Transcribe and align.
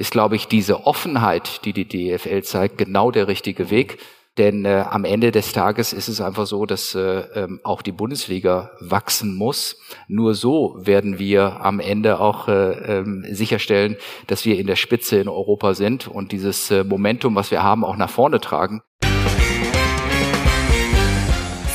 ist, 0.00 0.12
glaube 0.12 0.34
ich, 0.34 0.48
diese 0.48 0.86
Offenheit, 0.86 1.60
die 1.66 1.74
die 1.74 1.86
DFL 1.86 2.42
zeigt, 2.42 2.78
genau 2.78 3.10
der 3.10 3.28
richtige 3.28 3.68
Weg. 3.68 3.98
Denn 4.38 4.64
äh, 4.64 4.86
am 4.88 5.04
Ende 5.04 5.30
des 5.30 5.52
Tages 5.52 5.92
ist 5.92 6.08
es 6.08 6.22
einfach 6.22 6.46
so, 6.46 6.64
dass 6.64 6.94
äh, 6.94 7.00
ähm, 7.34 7.60
auch 7.64 7.82
die 7.82 7.92
Bundesliga 7.92 8.70
wachsen 8.80 9.34
muss. 9.34 9.76
Nur 10.08 10.34
so 10.34 10.74
werden 10.78 11.18
wir 11.18 11.62
am 11.62 11.80
Ende 11.80 12.18
auch 12.18 12.48
äh, 12.48 13.00
äh, 13.00 13.34
sicherstellen, 13.34 13.96
dass 14.26 14.46
wir 14.46 14.58
in 14.58 14.66
der 14.66 14.76
Spitze 14.76 15.18
in 15.18 15.28
Europa 15.28 15.74
sind 15.74 16.08
und 16.08 16.32
dieses 16.32 16.70
äh, 16.70 16.82
Momentum, 16.82 17.34
was 17.34 17.50
wir 17.50 17.62
haben, 17.62 17.84
auch 17.84 17.96
nach 17.96 18.08
vorne 18.08 18.40
tragen. 18.40 18.80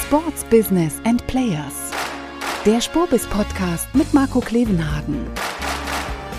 Sports 0.07 0.43
Business 0.49 0.99
and 1.03 1.25
Players. 1.27 1.91
Der 2.65 2.81
Spurbis 2.81 3.27
Podcast 3.27 3.93
mit 3.93 4.11
Marco 4.15 4.39
Klevenhagen. 4.39 5.27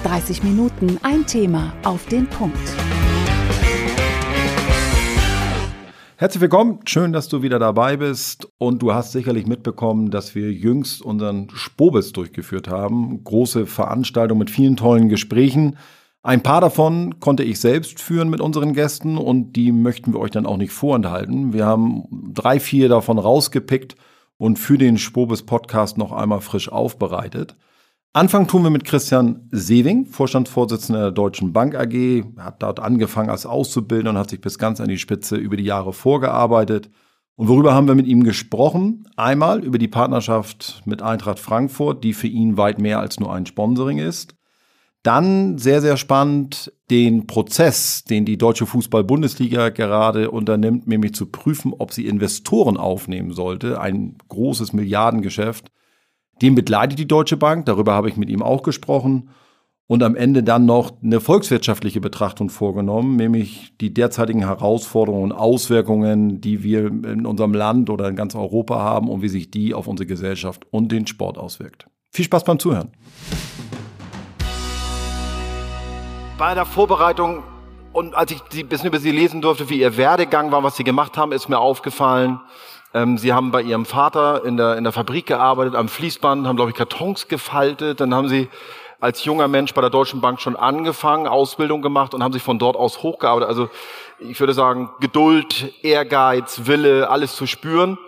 30 0.07 0.45
Minuten 0.45 1.01
ein 1.03 1.27
Thema 1.27 1.73
auf 1.83 2.07
den 2.07 2.29
Punkt. 2.29 2.57
Herzlich 6.17 6.41
willkommen, 6.41 6.79
schön, 6.85 7.13
dass 7.13 7.27
du 7.27 7.43
wieder 7.43 7.59
dabei 7.59 7.97
bist 7.97 8.47
und 8.59 8.83
du 8.83 8.95
hast 8.95 9.11
sicherlich 9.11 9.49
mitbekommen, 9.49 10.13
dass 10.13 10.37
wir 10.37 10.53
jüngst 10.53 11.03
unseren 11.03 11.49
Spobis 11.53 12.13
durchgeführt 12.13 12.69
haben. 12.69 13.25
Große 13.25 13.67
Veranstaltung 13.67 14.39
mit 14.39 14.49
vielen 14.49 14.77
tollen 14.77 15.09
Gesprächen. 15.09 15.77
Ein 16.23 16.41
paar 16.41 16.61
davon 16.61 17.19
konnte 17.19 17.43
ich 17.43 17.59
selbst 17.59 17.99
führen 18.01 18.31
mit 18.31 18.41
unseren 18.41 18.75
Gästen 18.75 19.19
und 19.19 19.55
die 19.55 19.73
möchten 19.73 20.13
wir 20.13 20.21
euch 20.21 20.31
dann 20.31 20.47
auch 20.47 20.57
nicht 20.57 20.73
vorenthalten. 20.73 21.53
Wir 21.53 21.67
haben 21.67 22.05
drei, 22.33 22.61
vier 22.61 22.89
davon 22.89 23.19
rausgepickt 23.19 23.97
und 24.39 24.61
für 24.61 24.79
den 24.79 24.99
Spobis 24.99 25.43
Podcast 25.43 25.99
noch 25.99 26.13
einmal 26.13 26.43
frisch 26.43 26.71
aufbereitet. 26.71 27.57
Anfang 28.17 28.47
tun 28.47 28.63
wir 28.63 28.71
mit 28.71 28.87
Christian 28.87 29.47
Sewing, 29.51 30.07
Vorstandsvorsitzender 30.07 31.03
der 31.03 31.11
Deutschen 31.11 31.53
Bank 31.53 31.75
AG. 31.75 32.25
Er 32.39 32.45
hat 32.47 32.63
dort 32.63 32.81
angefangen 32.81 33.29
als 33.29 33.45
Auszubildender 33.45 34.13
und 34.13 34.17
hat 34.17 34.31
sich 34.31 34.41
bis 34.41 34.57
ganz 34.57 34.81
an 34.81 34.89
die 34.89 34.97
Spitze 34.97 35.37
über 35.37 35.59
die 35.59 35.65
Jahre 35.65 35.93
vorgearbeitet. 35.93 36.89
Und 37.35 37.49
worüber 37.49 37.75
haben 37.75 37.89
wir 37.89 37.95
mit 37.95 38.07
ihm 38.07 38.25
gesprochen? 38.25 39.07
Einmal 39.17 39.63
über 39.63 39.77
die 39.77 39.87
Partnerschaft 39.87 40.81
mit 40.87 41.03
Eintracht 41.03 41.39
Frankfurt, 41.39 42.05
die 42.05 42.15
für 42.15 42.27
ihn 42.27 42.57
weit 42.57 42.81
mehr 42.81 43.01
als 43.01 43.21
nur 43.21 43.35
ein 43.35 43.45
Sponsoring 43.45 43.99
ist. 43.99 44.35
Dann 45.03 45.59
sehr, 45.59 45.83
sehr 45.83 45.99
spannend 45.99 46.73
den 46.89 47.27
Prozess, 47.27 48.05
den 48.05 48.25
die 48.25 48.39
Deutsche 48.39 48.65
Fußball-Bundesliga 48.65 49.69
gerade 49.69 50.31
unternimmt, 50.31 50.87
nämlich 50.87 51.13
zu 51.13 51.27
prüfen, 51.27 51.75
ob 51.77 51.93
sie 51.93 52.07
Investoren 52.07 52.79
aufnehmen 52.79 53.33
sollte. 53.33 53.79
Ein 53.79 54.17
großes 54.27 54.73
Milliardengeschäft 54.73 55.71
den 56.43 56.55
begleitet 56.55 56.99
die 56.99 57.09
Deutsche 57.09 57.37
Bank, 57.37 57.67
darüber 57.67 57.95
habe 57.95 58.09
ich 58.09 58.17
mit 58.17 58.29
ihm 58.29 58.43
auch 58.43 58.63
gesprochen. 58.63 59.31
Und 59.89 60.03
am 60.03 60.17
Ende 60.17 60.43
dann 60.43 60.67
noch 60.67 60.95
eine 61.01 61.21
volkswirtschaftliche 61.21 62.01
Betrachtung 62.01 62.51
vorgenommen, 62.51 63.15
nämlich 63.15 63.73
die 63.81 63.95
derzeitigen 63.95 64.41
Herausforderungen 64.41 65.31
und 65.31 65.33
Auswirkungen, 65.33 66.41
die 66.41 66.65
wir 66.65 66.87
in 66.87 67.25
unserem 67.25 67.55
Land 67.55 67.89
oder 67.89 68.09
in 68.09 68.17
ganz 68.17 68.35
Europa 68.35 68.81
haben 68.81 69.09
und 69.09 69.23
wie 69.23 69.29
sich 69.29 69.53
die 69.53 69.75
auf 69.75 69.87
unsere 69.87 70.09
Gesellschaft 70.09 70.67
und 70.73 70.91
den 70.91 71.07
Sport 71.07 71.39
auswirkt. 71.39 71.87
Viel 72.11 72.25
Spaß 72.25 72.43
beim 72.43 72.59
Zuhören. 72.59 72.91
Bei 76.37 76.55
der 76.55 76.67
Vorbereitung 76.67 77.45
und 77.97 78.15
als 78.15 78.31
ich 78.31 78.43
ein 78.61 78.69
bisschen 78.69 78.89
über 78.89 78.99
Sie 78.99 79.11
lesen 79.11 79.41
durfte, 79.41 79.71
wie 79.71 79.81
Ihr 79.81 79.97
Werdegang 79.97 80.53
war, 80.53 80.63
was 80.63 80.77
Sie 80.77 80.85
gemacht 80.85 81.17
haben, 81.17 81.33
ist 81.33 81.49
mir 81.49 81.59
aufgefallen, 81.59 82.41
ähm, 82.97 83.19
sie 83.19 83.35
haben 83.35 83.51
bei 83.51 83.61
ihrem 83.61 83.85
Vater 83.85 84.43
in 84.47 84.57
der, 84.57 84.79
in 84.79 84.85
der 84.85 84.93
Fabrik 84.93 85.27
gearbeitet, 85.27 85.75
am 85.75 85.89
Fließband, 85.89 86.47
haben, 86.47 86.57
glaube 86.57 86.71
ich, 86.71 86.77
Kartons 86.77 87.29
gefaltet. 87.29 88.01
Dann 88.01 88.15
haben 88.15 88.29
sie 88.29 88.49
als 89.01 89.23
junger 89.27 89.49
Mensch 89.49 89.75
bei 89.75 89.83
der 89.83 89.91
Deutschen 89.91 90.23
Bank 90.23 90.41
schon 90.41 90.57
angefangen, 90.57 91.27
Ausbildung 91.27 91.83
gemacht 91.83 92.15
und 92.15 92.23
haben 92.23 92.33
sich 92.33 92.43
von 92.43 92.59
dort 92.59 92.75
aus 92.75 93.03
hochgearbeitet. 93.03 93.51
Also 93.51 93.69
ich 94.19 94.41
würde 94.41 94.55
sagen, 94.55 94.89
Geduld, 95.01 95.75
Ehrgeiz, 95.83 96.63
Wille, 96.65 97.11
alles 97.11 97.37
zu 97.37 97.47
spüren. 97.47 97.99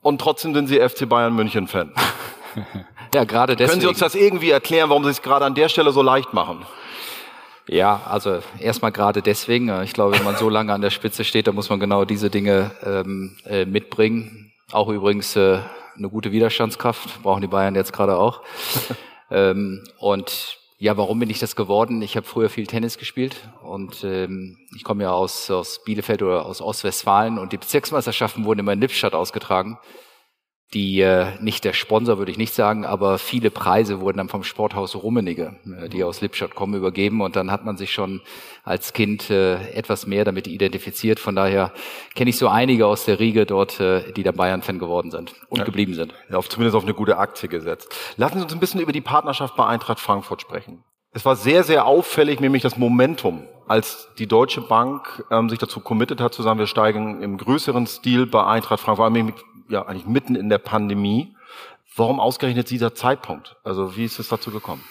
Und 0.00 0.20
trotzdem 0.20 0.54
sind 0.54 0.66
Sie 0.66 0.80
FC 0.80 1.08
Bayern 1.08 1.32
München 1.32 1.68
Fan. 1.68 1.92
ja, 3.14 3.22
gerade 3.22 3.54
deswegen. 3.54 3.70
Können 3.70 3.80
Sie 3.82 3.86
uns 3.86 4.00
das 4.00 4.16
irgendwie 4.16 4.50
erklären, 4.50 4.90
warum 4.90 5.04
Sie 5.04 5.10
es 5.10 5.22
gerade 5.22 5.44
an 5.44 5.54
der 5.54 5.68
Stelle 5.68 5.92
so 5.92 6.02
leicht 6.02 6.32
machen? 6.32 6.66
Ja, 7.68 8.02
also 8.06 8.40
erstmal 8.58 8.92
gerade 8.92 9.22
deswegen. 9.22 9.68
Äh, 9.68 9.84
ich 9.84 9.92
glaube, 9.92 10.16
wenn 10.16 10.24
man 10.24 10.36
so 10.36 10.48
lange 10.48 10.72
an 10.72 10.80
der 10.80 10.90
Spitze 10.90 11.24
steht, 11.24 11.46
dann 11.46 11.54
muss 11.54 11.70
man 11.70 11.80
genau 11.80 12.04
diese 12.04 12.30
Dinge 12.30 12.72
ähm, 12.84 13.36
äh, 13.46 13.64
mitbringen. 13.64 14.52
Auch 14.72 14.88
übrigens 14.88 15.36
äh, 15.36 15.58
eine 15.96 16.08
gute 16.08 16.32
Widerstandskraft 16.32 17.22
brauchen 17.22 17.42
die 17.42 17.46
Bayern 17.46 17.74
jetzt 17.74 17.92
gerade 17.92 18.16
auch. 18.16 18.42
ähm, 19.30 19.84
und 19.98 20.58
ja, 20.78 20.96
warum 20.96 21.20
bin 21.20 21.30
ich 21.30 21.38
das 21.38 21.54
geworden? 21.54 22.02
Ich 22.02 22.16
habe 22.16 22.26
früher 22.26 22.48
viel 22.48 22.66
Tennis 22.66 22.98
gespielt 22.98 23.36
und 23.62 24.02
ähm, 24.02 24.58
ich 24.74 24.82
komme 24.82 25.04
ja 25.04 25.12
aus, 25.12 25.48
aus 25.48 25.84
Bielefeld 25.84 26.22
oder 26.22 26.44
aus 26.44 26.60
Ostwestfalen 26.60 27.38
und 27.38 27.52
die 27.52 27.58
Bezirksmeisterschaften 27.58 28.44
wurden 28.44 28.60
immer 28.60 28.72
in 28.72 28.80
Lippstadt 28.80 29.14
ausgetragen 29.14 29.78
die 30.74 31.00
äh, 31.00 31.26
nicht 31.40 31.64
der 31.64 31.74
Sponsor, 31.74 32.18
würde 32.18 32.30
ich 32.30 32.38
nicht 32.38 32.54
sagen, 32.54 32.86
aber 32.86 33.18
viele 33.18 33.50
Preise 33.50 34.00
wurden 34.00 34.18
dann 34.18 34.28
vom 34.28 34.42
Sporthaus 34.42 34.94
Rummenigge, 34.94 35.56
äh, 35.66 35.88
die 35.88 36.02
aus 36.02 36.20
Lippstadt 36.20 36.54
kommen, 36.54 36.74
übergeben 36.74 37.20
und 37.20 37.36
dann 37.36 37.50
hat 37.50 37.64
man 37.64 37.76
sich 37.76 37.92
schon 37.92 38.22
als 38.64 38.92
Kind 38.92 39.28
äh, 39.28 39.70
etwas 39.72 40.06
mehr 40.06 40.24
damit 40.24 40.46
identifiziert. 40.46 41.20
Von 41.20 41.36
daher 41.36 41.72
kenne 42.14 42.30
ich 42.30 42.38
so 42.38 42.48
einige 42.48 42.86
aus 42.86 43.04
der 43.04 43.18
Riege 43.18 43.44
dort, 43.44 43.78
die 43.80 44.22
da 44.22 44.32
Bayern-Fan 44.32 44.78
geworden 44.78 45.10
sind 45.10 45.34
und 45.48 45.58
ja. 45.58 45.64
geblieben 45.64 45.94
sind. 45.94 46.14
Ja, 46.30 46.36
auf, 46.36 46.48
zumindest 46.48 46.76
auf 46.76 46.84
eine 46.84 46.94
gute 46.94 47.18
Aktie 47.18 47.48
gesetzt. 47.48 47.94
Lassen 48.16 48.38
Sie 48.38 48.44
uns 48.44 48.52
ein 48.52 48.60
bisschen 48.60 48.80
über 48.80 48.92
die 48.92 49.00
Partnerschaft 49.00 49.56
bei 49.56 49.66
Eintracht 49.66 50.00
Frankfurt 50.00 50.40
sprechen. 50.40 50.84
Es 51.14 51.24
war 51.26 51.36
sehr, 51.36 51.62
sehr 51.62 51.86
auffällig, 51.86 52.40
nämlich 52.40 52.62
das 52.62 52.78
Momentum, 52.78 53.42
als 53.68 54.08
die 54.18 54.26
Deutsche 54.26 54.62
Bank 54.62 55.24
ähm, 55.30 55.50
sich 55.50 55.58
dazu 55.58 55.80
committed 55.80 56.20
hat, 56.22 56.32
zu 56.32 56.42
sagen, 56.42 56.58
wir 56.58 56.66
steigen 56.66 57.22
im 57.22 57.36
größeren 57.36 57.86
Stil 57.86 58.26
bei 58.26 58.46
Eintracht 58.46 58.80
Frankfurt, 58.80 59.12
ja 59.72 59.86
eigentlich 59.86 60.06
mitten 60.06 60.34
in 60.34 60.48
der 60.48 60.58
Pandemie. 60.58 61.34
Warum 61.96 62.20
ausgerechnet 62.20 62.70
dieser 62.70 62.94
Zeitpunkt? 62.94 63.56
Also 63.64 63.96
wie 63.96 64.04
ist 64.04 64.18
es 64.18 64.28
dazu 64.28 64.50
gekommen? 64.50 64.82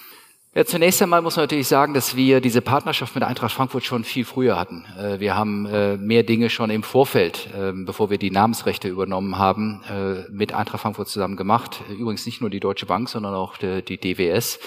Ja, 0.54 0.66
zunächst 0.66 1.00
einmal 1.00 1.22
muss 1.22 1.36
man 1.36 1.44
natürlich 1.44 1.66
sagen, 1.66 1.94
dass 1.94 2.14
wir 2.14 2.42
diese 2.42 2.60
Partnerschaft 2.60 3.14
mit 3.14 3.24
Eintracht 3.24 3.52
Frankfurt 3.52 3.84
schon 3.84 4.04
viel 4.04 4.26
früher 4.26 4.58
hatten. 4.58 4.84
Äh, 4.98 5.18
wir 5.18 5.34
haben 5.34 5.64
äh, 5.64 5.96
mehr 5.96 6.24
Dinge 6.24 6.50
schon 6.50 6.68
im 6.68 6.82
Vorfeld, 6.82 7.48
ähm, 7.56 7.86
bevor 7.86 8.10
wir 8.10 8.18
die 8.18 8.30
Namensrechte 8.30 8.86
übernommen 8.86 9.38
haben, 9.38 9.82
äh, 9.88 10.30
mit 10.30 10.52
Eintracht 10.52 10.82
Frankfurt 10.82 11.08
zusammen 11.08 11.38
gemacht. 11.38 11.80
Übrigens 11.88 12.26
nicht 12.26 12.42
nur 12.42 12.50
die 12.50 12.60
Deutsche 12.60 12.84
Bank, 12.84 13.08
sondern 13.08 13.34
auch 13.34 13.56
die 13.56 13.96
DWS. 13.96 14.58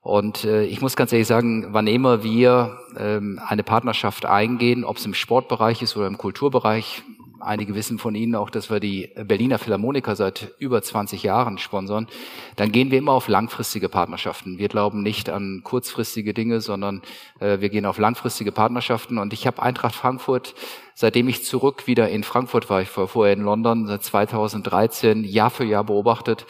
Und 0.00 0.44
ich 0.44 0.80
muss 0.80 0.94
ganz 0.94 1.12
ehrlich 1.12 1.26
sagen, 1.26 1.72
wann 1.72 1.88
immer 1.88 2.22
wir 2.22 2.78
ähm, 2.96 3.40
eine 3.44 3.64
Partnerschaft 3.64 4.24
eingehen, 4.24 4.84
ob 4.84 4.98
es 4.98 5.06
im 5.06 5.14
Sportbereich 5.14 5.82
ist 5.82 5.96
oder 5.96 6.06
im 6.06 6.16
Kulturbereich, 6.16 7.02
einige 7.46 7.74
wissen 7.74 7.98
von 7.98 8.14
Ihnen 8.14 8.34
auch, 8.34 8.50
dass 8.50 8.70
wir 8.70 8.80
die 8.80 9.10
Berliner 9.14 9.58
Philharmoniker 9.58 10.16
seit 10.16 10.52
über 10.58 10.82
20 10.82 11.22
Jahren 11.22 11.58
sponsern, 11.58 12.08
dann 12.56 12.72
gehen 12.72 12.90
wir 12.90 12.98
immer 12.98 13.12
auf 13.12 13.28
langfristige 13.28 13.88
Partnerschaften. 13.88 14.58
Wir 14.58 14.68
glauben 14.68 15.02
nicht 15.02 15.30
an 15.30 15.62
kurzfristige 15.64 16.34
Dinge, 16.34 16.60
sondern 16.60 17.02
äh, 17.40 17.60
wir 17.60 17.68
gehen 17.68 17.86
auf 17.86 17.98
langfristige 17.98 18.52
Partnerschaften. 18.52 19.18
Und 19.18 19.32
ich 19.32 19.46
habe 19.46 19.62
Eintracht 19.62 19.94
Frankfurt, 19.94 20.54
seitdem 20.94 21.28
ich 21.28 21.44
zurück 21.44 21.86
wieder 21.86 22.08
in 22.08 22.24
Frankfurt 22.24 22.68
war, 22.68 22.82
ich 22.82 22.96
war 22.96 23.08
vorher 23.08 23.34
in 23.34 23.42
London, 23.42 23.86
seit 23.86 24.02
2013 24.02 25.24
Jahr 25.24 25.50
für 25.50 25.64
Jahr 25.64 25.84
beobachtet. 25.84 26.46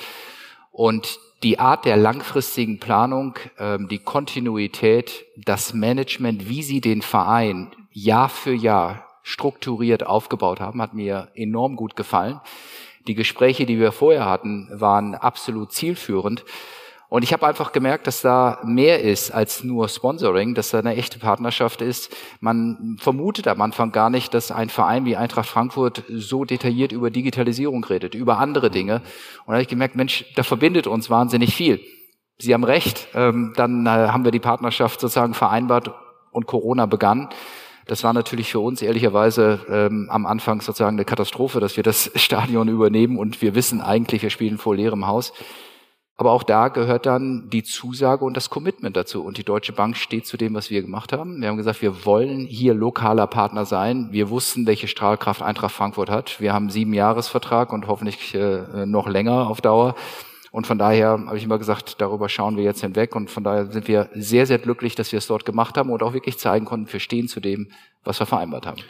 Und 0.73 1.19
die 1.43 1.59
Art 1.59 1.85
der 1.85 1.97
langfristigen 1.97 2.81
Planung, 2.81 3.35
ähm, 3.59 3.89
die 3.89 3.99
Kontinuität, 3.99 5.27
das 5.37 5.75
Management, 5.75 6.49
wie 6.49 6.63
sie 6.63 6.81
den 6.81 7.03
Verein 7.03 7.71
Jahr 7.93 8.29
für 8.29 8.53
Jahr 8.53 9.06
strukturiert 9.27 10.07
aufgebaut 10.07 10.61
haben, 10.61 10.81
hat 10.81 10.95
mir 10.95 11.31
enorm 11.35 11.75
gut 11.75 11.97
gefallen. 11.97 12.41
Die 13.09 13.17
Gespräche, 13.17 13.67
die 13.67 13.81
wir 13.81 13.91
vorher 13.91 14.25
hatten, 14.25 14.69
waren 14.73 15.17
absolut 15.17 15.73
zielführend. 15.73 16.45
Und 17.09 17.25
ich 17.25 17.33
habe 17.33 17.45
einfach 17.45 17.73
gemerkt, 17.73 18.07
dass 18.07 18.23
da 18.23 18.61
mehr 18.65 19.01
ist 19.03 19.33
als 19.33 19.65
nur 19.65 19.89
Sponsoring, 19.89 20.55
dass 20.55 20.71
da 20.71 20.79
eine 20.79 20.95
echte 20.95 21.19
Partnerschaft 21.19 21.81
ist. 21.81 22.15
Man 22.39 22.99
vermutet 23.01 23.49
am 23.49 23.61
Anfang 23.63 23.91
gar 23.91 24.11
nicht, 24.11 24.33
dass 24.33 24.53
ein 24.53 24.69
Verein 24.69 25.05
wie 25.07 25.17
Eintracht 25.17 25.49
Frankfurt 25.49 26.05
so 26.09 26.45
detailliert 26.45 26.93
über 26.93 27.11
Digitalisierung 27.11 27.83
redet, 27.83 28.15
über 28.15 28.39
andere 28.39 28.71
Dinge. 28.71 29.03
Und 29.41 29.49
da 29.49 29.53
habe 29.55 29.63
ich 29.63 29.69
gemerkt, 29.69 29.97
Mensch, 29.97 30.25
da 30.37 30.45
verbindet 30.45 30.87
uns 30.87 31.11
wahnsinnig 31.11 31.53
viel. 31.53 31.81
Sie 32.39 32.55
haben 32.55 32.65
recht, 32.65 33.09
ähm, 33.15 33.55
dann 33.57 33.87
äh, 33.87 33.89
haben 33.89 34.23
wir 34.23 34.31
die 34.31 34.39
Partnerschaft 34.39 35.01
sozusagen 35.01 35.35
vereinbart 35.35 35.91
und 36.31 36.47
Corona 36.47 36.87
begann. 36.87 37.29
Das 37.87 38.03
war 38.03 38.13
natürlich 38.13 38.51
für 38.51 38.59
uns 38.61 38.83
ehrlicherweise 38.83 39.61
ähm, 39.71 40.09
am 40.11 40.27
Anfang 40.27 40.61
sozusagen 40.61 40.97
eine 40.97 41.05
Katastrophe, 41.05 41.61
dass 41.61 41.77
wir 41.77 41.85
das 41.85 42.11
Stadion 42.17 42.69
übernehmen 42.69 43.17
und 43.17 43.41
wir 43.43 43.55
wissen 43.55 43.81
eigentlich, 43.81 44.23
wir 44.23 44.31
spielen 44.31 44.59
vor 44.59 44.75
leerem 44.75 45.07
Haus. 45.07 45.33
Aber 46.19 46.33
auch 46.33 46.43
da 46.43 46.69
gehört 46.69 47.05
dann 47.05 47.51
die 47.51 47.63
Zusage 47.63 48.25
und 48.25 48.39
das 48.39 48.49
Commitment 48.49 48.97
dazu. 48.97 49.23
Und 49.23 49.37
die 49.37 49.45
Deutsche 49.45 49.75
Bank 49.75 49.99
steht 49.99 50.27
zu 50.27 50.39
dem, 50.39 50.55
was 50.55 50.71
wir 50.71 50.81
gemacht 50.81 51.13
haben. 51.13 51.43
Wir 51.43 51.49
haben 51.49 51.59
gesagt, 51.59 51.83
wir 51.83 52.07
wollen 52.07 52.47
hier 52.47 52.73
lokaler 52.73 53.27
Partner 53.27 53.67
sein. 53.67 54.09
Wir 54.13 54.31
wussten, 54.31 54.67
welche 54.67 54.89
Strahlkraft 54.89 55.43
Eintracht 55.43 55.75
Frankfurt 55.75 56.09
hat. 56.09 56.41
Wir 56.41 56.55
haben 56.55 56.71
sieben 56.71 56.95
Jahresvertrag 56.95 57.71
und 57.71 57.87
hoffentlich 57.87 58.35
äh, 58.35 58.87
noch 58.87 59.09
länger 59.09 59.51
auf 59.51 59.61
Dauer. 59.61 59.95
Und 60.57 60.67
von 60.67 60.79
daher 60.79 61.23
habe 61.27 61.37
ich 61.37 61.45
immer 61.45 61.59
gesagt, 61.59 62.01
darüber 62.01 62.31
schauen 62.31 62.57
wir 62.57 62.65
jetzt 62.65 62.81
hinweg. 62.81 63.15
Und 63.15 63.31
von 63.31 63.45
daher 63.45 63.67
sind 63.67 63.89
wir 63.89 64.09
sehr, 64.15 64.47
sehr 64.47 64.57
glücklich, 64.57 64.95
dass 64.95 65.13
wir 65.13 65.19
es 65.19 65.27
dort 65.27 65.45
gemacht 65.45 65.77
haben 65.77 65.91
und 65.91 66.03
auch 66.03 66.15
wirklich 66.15 66.39
zeigen 66.39 66.65
konnten, 66.65 66.91
wir 66.91 66.99
stehen 66.99 67.29
zu 67.29 67.41
dem, 67.41 67.71
was 68.05 68.21
wir 68.21 68.25
vereinbart 68.25 68.67
haben. 68.67 68.81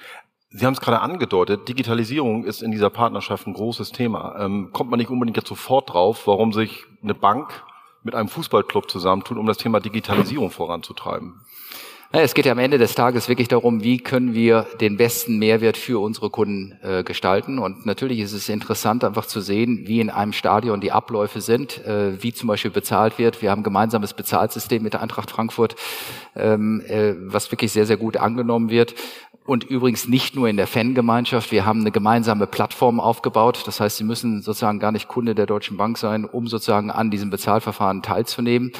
Sie 0.50 0.64
haben 0.64 0.74
es 0.74 0.80
gerade 0.80 1.00
angedeutet, 1.00 1.68
Digitalisierung 1.68 2.44
ist 2.44 2.62
in 2.62 2.70
dieser 2.70 2.88
Partnerschaft 2.88 3.48
ein 3.48 3.52
großes 3.52 3.90
Thema. 3.90 4.36
Ähm, 4.38 4.70
kommt 4.72 4.90
man 4.90 4.98
nicht 4.98 5.10
unbedingt 5.10 5.38
jetzt 5.38 5.48
sofort 5.48 5.92
drauf, 5.92 6.28
warum 6.28 6.52
sich 6.52 6.84
eine 7.02 7.14
Bank 7.14 7.64
mit 8.04 8.14
einem 8.14 8.28
Fußballclub 8.28 8.88
zusammentun, 8.88 9.36
um 9.36 9.46
das 9.46 9.58
Thema 9.58 9.80
Digitalisierung 9.80 10.52
voranzutreiben? 10.52 11.40
Es 12.18 12.32
geht 12.32 12.46
ja 12.46 12.52
am 12.52 12.58
Ende 12.58 12.78
des 12.78 12.94
Tages 12.94 13.28
wirklich 13.28 13.48
darum, 13.48 13.82
wie 13.82 13.98
können 13.98 14.32
wir 14.32 14.66
den 14.80 14.96
besten 14.96 15.38
Mehrwert 15.38 15.76
für 15.76 16.00
unsere 16.00 16.30
Kunden 16.30 16.74
äh, 16.82 17.04
gestalten. 17.04 17.58
Und 17.58 17.84
natürlich 17.84 18.20
ist 18.20 18.32
es 18.32 18.48
interessant, 18.48 19.04
einfach 19.04 19.26
zu 19.26 19.42
sehen, 19.42 19.82
wie 19.84 20.00
in 20.00 20.08
einem 20.08 20.32
Stadion 20.32 20.80
die 20.80 20.92
Abläufe 20.92 21.42
sind, 21.42 21.84
äh, 21.84 22.22
wie 22.22 22.32
zum 22.32 22.46
Beispiel 22.46 22.70
bezahlt 22.70 23.18
wird. 23.18 23.42
Wir 23.42 23.50
haben 23.50 23.60
ein 23.60 23.64
gemeinsames 23.64 24.14
Bezahlsystem 24.14 24.82
mit 24.82 24.94
der 24.94 25.02
Eintracht 25.02 25.30
Frankfurt, 25.30 25.76
ähm, 26.34 26.80
äh, 26.88 27.12
was 27.18 27.52
wirklich 27.52 27.72
sehr, 27.72 27.84
sehr 27.84 27.98
gut 27.98 28.16
angenommen 28.16 28.70
wird. 28.70 28.94
Und 29.44 29.64
übrigens 29.64 30.08
nicht 30.08 30.34
nur 30.34 30.48
in 30.48 30.56
der 30.56 30.66
Fangemeinschaft. 30.66 31.52
Wir 31.52 31.66
haben 31.66 31.80
eine 31.80 31.92
gemeinsame 31.92 32.46
Plattform 32.46 32.98
aufgebaut. 32.98 33.64
Das 33.66 33.78
heißt, 33.78 33.98
Sie 33.98 34.04
müssen 34.04 34.40
sozusagen 34.40 34.78
gar 34.78 34.90
nicht 34.90 35.06
Kunde 35.06 35.34
der 35.34 35.44
Deutschen 35.44 35.76
Bank 35.76 35.98
sein, 35.98 36.24
um 36.24 36.46
sozusagen 36.46 36.90
an 36.90 37.10
diesem 37.10 37.28
Bezahlverfahren 37.28 38.00
teilzunehmen. 38.00 38.72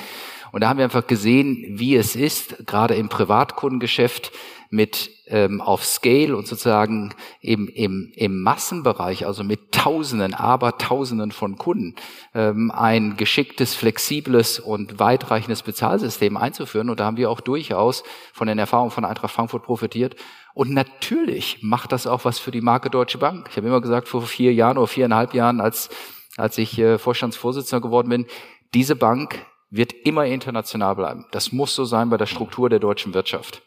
Und 0.57 0.63
da 0.63 0.71
haben 0.71 0.79
wir 0.79 0.87
einfach 0.87 1.07
gesehen, 1.07 1.67
wie 1.79 1.97
es 1.97 2.17
ist, 2.17 2.67
gerade 2.67 2.95
im 2.95 3.11
Privatkundengeschäft 3.11 4.33
mit 4.71 5.11
ähm, 5.27 5.61
auf 5.61 5.85
Scale 5.85 6.35
und 6.35 6.47
sozusagen 6.47 7.15
im, 7.43 7.69
im, 7.69 8.11
im 8.17 8.41
Massenbereich, 8.41 9.27
also 9.27 9.45
mit 9.45 9.73
Tausenden, 9.73 10.33
aber 10.33 10.79
Tausenden 10.79 11.31
von 11.31 11.59
Kunden, 11.59 11.95
ähm, 12.33 12.71
ein 12.71 13.19
geschicktes, 13.19 13.75
flexibles 13.75 14.59
und 14.59 14.99
weitreichendes 14.99 15.61
Bezahlsystem 15.61 16.39
einzuführen. 16.39 16.89
Und 16.89 17.01
da 17.01 17.05
haben 17.05 17.19
wir 17.19 17.31
auch 17.31 17.43
durchaus 17.43 18.03
von 18.33 18.49
den 18.49 18.59
Erfahrungen 18.59 18.93
von 18.93 19.05
Eintracht 19.05 19.35
Frankfurt 19.35 19.63
profitiert. 19.63 20.17
Und 20.55 20.71
natürlich 20.71 21.59
macht 21.61 21.93
das 21.93 22.07
auch 22.07 22.25
was 22.25 22.39
für 22.39 22.51
die 22.51 22.63
Marke 22.63 22.89
Deutsche 22.89 23.19
Bank. 23.19 23.49
Ich 23.51 23.59
habe 23.59 23.67
immer 23.67 23.83
gesagt, 23.83 24.09
vor 24.09 24.23
vier 24.23 24.55
Jahren 24.55 24.79
oder 24.79 24.87
viereinhalb 24.87 25.35
Jahren, 25.35 25.61
als, 25.61 25.91
als 26.39 26.57
ich 26.57 26.79
äh, 26.79 26.97
Vorstandsvorsitzender 26.97 27.83
geworden 27.83 28.09
bin, 28.09 28.27
diese 28.73 28.97
Bank 28.97 29.45
wird 29.71 29.93
immer 29.93 30.27
international 30.27 30.95
bleiben. 30.95 31.27
Das 31.33 31.53
muss 31.53 31.75
so 31.75 31.85
sein 31.85 32.11
bei 32.11 32.17
der 32.17 32.27
Struktur 32.27 32.69
der 32.71 32.79
deutschen 32.79 33.15
Wirtschaft. 33.15 33.63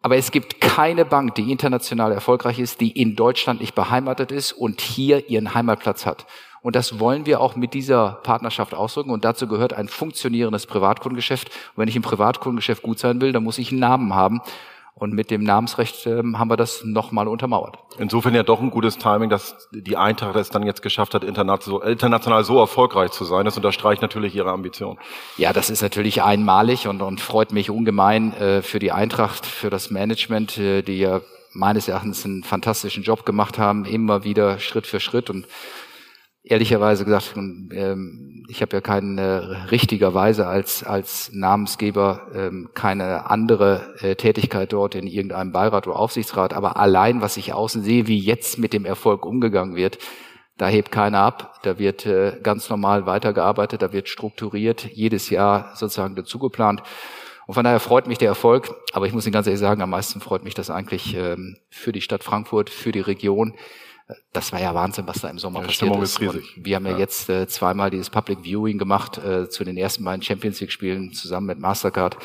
Aber 0.00 0.16
es 0.16 0.30
gibt 0.30 0.60
keine 0.60 1.04
Bank, 1.04 1.34
die 1.34 1.50
international 1.50 2.12
erfolgreich 2.12 2.58
ist, 2.58 2.80
die 2.80 2.90
in 2.90 3.16
Deutschland 3.16 3.60
nicht 3.60 3.74
beheimatet 3.74 4.30
ist 4.30 4.52
und 4.52 4.80
hier 4.80 5.28
ihren 5.28 5.54
Heimatplatz 5.54 6.06
hat. 6.06 6.26
Und 6.60 6.76
das 6.76 7.00
wollen 7.00 7.26
wir 7.26 7.40
auch 7.40 7.56
mit 7.56 7.74
dieser 7.74 8.20
Partnerschaft 8.22 8.74
ausdrücken. 8.74 9.10
Und 9.10 9.24
dazu 9.24 9.46
gehört 9.46 9.72
ein 9.72 9.88
funktionierendes 9.88 10.66
Privatkundengeschäft. 10.66 11.48
Und 11.48 11.76
wenn 11.76 11.88
ich 11.88 11.96
im 11.96 12.02
Privatkundengeschäft 12.02 12.82
gut 12.82 12.98
sein 12.98 13.20
will, 13.20 13.32
dann 13.32 13.44
muss 13.44 13.58
ich 13.58 13.70
einen 13.70 13.80
Namen 13.80 14.14
haben. 14.14 14.40
Und 14.98 15.12
mit 15.12 15.30
dem 15.30 15.44
Namensrecht 15.44 16.06
äh, 16.06 16.22
haben 16.34 16.50
wir 16.50 16.56
das 16.56 16.82
nochmal 16.84 17.28
untermauert. 17.28 17.78
Insofern 17.98 18.34
ja 18.34 18.42
doch 18.42 18.60
ein 18.60 18.70
gutes 18.70 18.98
Timing, 18.98 19.30
dass 19.30 19.68
die 19.70 19.96
Eintracht 19.96 20.34
es 20.36 20.50
dann 20.50 20.64
jetzt 20.64 20.82
geschafft 20.82 21.14
hat, 21.14 21.22
international 21.22 22.44
so 22.44 22.58
erfolgreich 22.58 23.12
zu 23.12 23.24
sein. 23.24 23.44
Das 23.44 23.56
unterstreicht 23.56 24.02
natürlich 24.02 24.34
ihre 24.34 24.50
Ambition. 24.50 24.98
Ja, 25.36 25.52
das 25.52 25.70
ist 25.70 25.82
natürlich 25.82 26.22
einmalig 26.22 26.88
und, 26.88 27.00
und 27.00 27.20
freut 27.20 27.52
mich 27.52 27.70
ungemein 27.70 28.32
äh, 28.34 28.62
für 28.62 28.80
die 28.80 28.90
Eintracht, 28.90 29.46
für 29.46 29.70
das 29.70 29.90
Management, 29.90 30.58
äh, 30.58 30.82
die 30.82 30.98
ja 30.98 31.20
meines 31.52 31.86
Erachtens 31.88 32.24
einen 32.24 32.42
fantastischen 32.42 33.04
Job 33.04 33.24
gemacht 33.24 33.58
haben, 33.58 33.84
immer 33.84 34.24
wieder 34.24 34.58
Schritt 34.58 34.86
für 34.86 35.00
Schritt 35.00 35.30
und 35.30 35.46
ehrlicherweise 36.42 37.04
gesagt, 37.04 37.34
ähm, 37.36 38.44
ich 38.48 38.62
habe 38.62 38.76
ja 38.76 38.80
keine 38.80 39.70
richtigerweise 39.70 40.46
als 40.46 40.82
als 40.82 41.30
Namensgeber 41.32 42.28
ähm, 42.34 42.70
keine 42.74 43.30
andere 43.30 43.94
äh, 44.00 44.14
Tätigkeit 44.16 44.72
dort 44.72 44.94
in 44.94 45.06
irgendeinem 45.06 45.52
Beirat 45.52 45.86
oder 45.86 45.98
Aufsichtsrat, 45.98 46.54
aber 46.54 46.78
allein 46.78 47.20
was 47.20 47.36
ich 47.36 47.52
außen 47.52 47.82
sehe, 47.82 48.06
wie 48.06 48.18
jetzt 48.18 48.58
mit 48.58 48.72
dem 48.72 48.86
Erfolg 48.86 49.26
umgegangen 49.26 49.76
wird, 49.76 49.98
da 50.56 50.66
hebt 50.66 50.90
keiner 50.90 51.20
ab, 51.20 51.60
da 51.62 51.78
wird 51.78 52.04
äh, 52.06 52.38
ganz 52.42 52.68
normal 52.68 53.06
weitergearbeitet, 53.06 53.82
da 53.82 53.92
wird 53.92 54.08
strukturiert, 54.08 54.84
jedes 54.92 55.30
Jahr 55.30 55.72
sozusagen 55.74 56.16
dazu 56.16 56.38
geplant. 56.38 56.82
Und 57.46 57.54
von 57.54 57.64
daher 57.64 57.80
freut 57.80 58.06
mich 58.06 58.18
der 58.18 58.28
Erfolg, 58.28 58.74
aber 58.92 59.06
ich 59.06 59.12
muss 59.12 59.24
Ihnen 59.24 59.32
ganz 59.32 59.46
ehrlich 59.46 59.60
sagen, 59.60 59.80
am 59.80 59.90
meisten 59.90 60.20
freut 60.20 60.44
mich 60.44 60.54
das 60.54 60.68
eigentlich 60.68 61.14
ähm, 61.14 61.56
für 61.70 61.92
die 61.92 62.00
Stadt 62.00 62.24
Frankfurt, 62.24 62.70
für 62.70 62.92
die 62.92 63.00
Region, 63.00 63.54
das 64.32 64.52
war 64.52 64.60
ja 64.60 64.74
Wahnsinn, 64.74 65.06
was 65.06 65.20
da 65.20 65.28
im 65.28 65.38
Sommer 65.38 65.60
ja, 65.60 65.66
passiert 65.66 65.88
Stimmung 65.88 66.02
ist. 66.02 66.12
ist 66.12 66.20
riesig. 66.20 66.56
Und 66.56 66.64
wir 66.64 66.76
haben 66.76 66.86
ja, 66.86 66.92
ja 66.92 66.98
jetzt 66.98 67.28
äh, 67.28 67.46
zweimal 67.46 67.90
dieses 67.90 68.10
Public 68.10 68.42
Viewing 68.42 68.78
gemacht 68.78 69.18
äh, 69.18 69.48
zu 69.48 69.64
den 69.64 69.76
ersten 69.76 70.04
beiden 70.04 70.22
Champions 70.22 70.60
League 70.60 70.72
Spielen 70.72 71.12
zusammen 71.12 71.46
mit 71.46 71.58
Mastercard. 71.58 72.16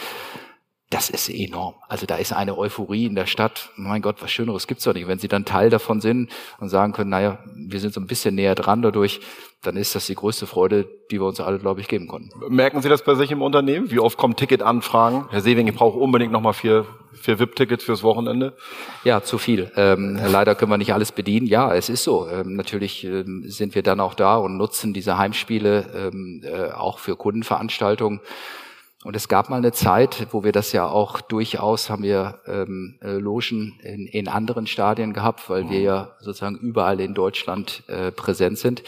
Das 0.93 1.09
ist 1.09 1.27
enorm. 1.27 1.73
Also 1.87 2.05
da 2.05 2.17
ist 2.17 2.33
eine 2.33 2.55
Euphorie 2.55 3.07
in 3.07 3.15
der 3.15 3.25
Stadt. 3.25 3.71
Mein 3.77 4.03
Gott, 4.03 4.17
was 4.21 4.31
Schöneres 4.31 4.67
gibt's 4.67 4.83
doch 4.83 4.93
nicht. 4.93 5.07
Wenn 5.07 5.17
Sie 5.17 5.27
dann 5.27 5.43
Teil 5.43 5.71
davon 5.71 6.01
sind 6.01 6.29
und 6.59 6.69
sagen 6.69 6.93
können, 6.93 7.09
naja, 7.09 7.39
wir 7.55 7.79
sind 7.79 7.95
so 7.95 7.99
ein 7.99 8.05
bisschen 8.05 8.35
näher 8.35 8.53
dran 8.53 8.83
dadurch, 8.83 9.19
dann 9.63 9.75
ist 9.75 9.95
das 9.95 10.05
die 10.05 10.13
größte 10.13 10.45
Freude, 10.45 10.87
die 11.09 11.19
wir 11.19 11.25
uns 11.25 11.39
alle, 11.39 11.57
glaube 11.57 11.81
ich, 11.81 11.87
geben 11.87 12.07
konnten. 12.07 12.29
Merken 12.53 12.83
Sie 12.83 12.89
das 12.89 13.03
bei 13.03 13.15
sich 13.15 13.31
im 13.31 13.41
Unternehmen? 13.41 13.89
Wie 13.89 13.97
oft 13.97 14.19
kommen 14.19 14.35
Ticketanfragen? 14.35 15.25
Herr 15.31 15.41
Sewing, 15.41 15.67
ich 15.67 15.73
brauche 15.73 15.97
unbedingt 15.97 16.31
nochmal 16.31 16.53
vier, 16.53 16.85
vier 17.13 17.39
VIP-Tickets 17.39 17.83
fürs 17.83 18.03
Wochenende. 18.03 18.53
Ja, 19.03 19.23
zu 19.23 19.39
viel. 19.39 19.71
Ähm, 19.75 20.19
leider 20.23 20.53
können 20.53 20.69
wir 20.69 20.77
nicht 20.77 20.93
alles 20.93 21.11
bedienen. 21.11 21.47
Ja, 21.47 21.73
es 21.73 21.89
ist 21.89 22.03
so. 22.03 22.27
Ähm, 22.27 22.55
natürlich 22.55 23.03
ähm, 23.03 23.45
sind 23.47 23.73
wir 23.73 23.81
dann 23.81 23.99
auch 23.99 24.13
da 24.13 24.35
und 24.37 24.57
nutzen 24.57 24.93
diese 24.93 25.17
Heimspiele 25.17 26.11
ähm, 26.13 26.41
äh, 26.43 26.71
auch 26.71 26.99
für 26.99 27.15
Kundenveranstaltungen. 27.15 28.19
Und 29.03 29.17
es 29.17 29.27
gab 29.27 29.49
mal 29.49 29.57
eine 29.57 29.73
Zeit, 29.73 30.27
wo 30.31 30.45
wir 30.45 30.53
das 30.53 30.71
ja 30.71 30.87
auch 30.87 31.19
durchaus 31.19 31.89
haben 31.89 32.03
wir 32.03 32.39
ähm, 32.47 32.95
äh, 33.01 33.17
Logen 33.17 33.77
in, 33.83 34.07
in 34.07 34.29
anderen 34.29 34.65
Stadien 34.65 35.11
gehabt, 35.11 35.49
weil 35.49 35.69
wir 35.69 35.81
ja 35.81 36.11
sozusagen 36.19 36.55
überall 36.55 37.01
in 37.01 37.13
Deutschland 37.13 37.83
äh, 37.87 38.11
präsent 38.11 38.57
sind. 38.57 38.81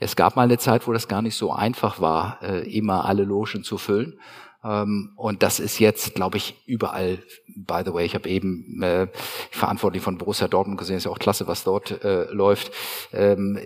Es 0.00 0.16
gab 0.16 0.36
mal 0.36 0.42
eine 0.42 0.56
Zeit, 0.56 0.86
wo 0.86 0.92
das 0.92 1.06
gar 1.06 1.20
nicht 1.20 1.36
so 1.36 1.52
einfach 1.52 2.00
war, 2.00 2.38
äh, 2.42 2.66
immer 2.70 3.04
alle 3.04 3.24
Logen 3.24 3.62
zu 3.62 3.76
füllen. 3.76 4.18
Ähm, 4.64 5.12
und 5.16 5.42
das 5.42 5.60
ist 5.60 5.78
jetzt, 5.78 6.14
glaube 6.14 6.36
ich, 6.36 6.54
überall. 6.66 7.18
By 7.56 7.82
the 7.84 7.92
way, 7.92 8.04
ich 8.04 8.14
habe 8.14 8.28
eben 8.28 8.82
äh, 8.82 9.08
verantwortlich 9.50 10.02
von 10.02 10.18
Borussia 10.18 10.48
Dortmund 10.48 10.78
gesehen, 10.78 10.96
ist 10.96 11.04
ja 11.04 11.10
auch 11.10 11.18
klasse, 11.18 11.46
was 11.46 11.64
dort 11.64 12.02
äh, 12.04 12.24
läuft. 12.32 12.72
Ähm, 13.12 13.58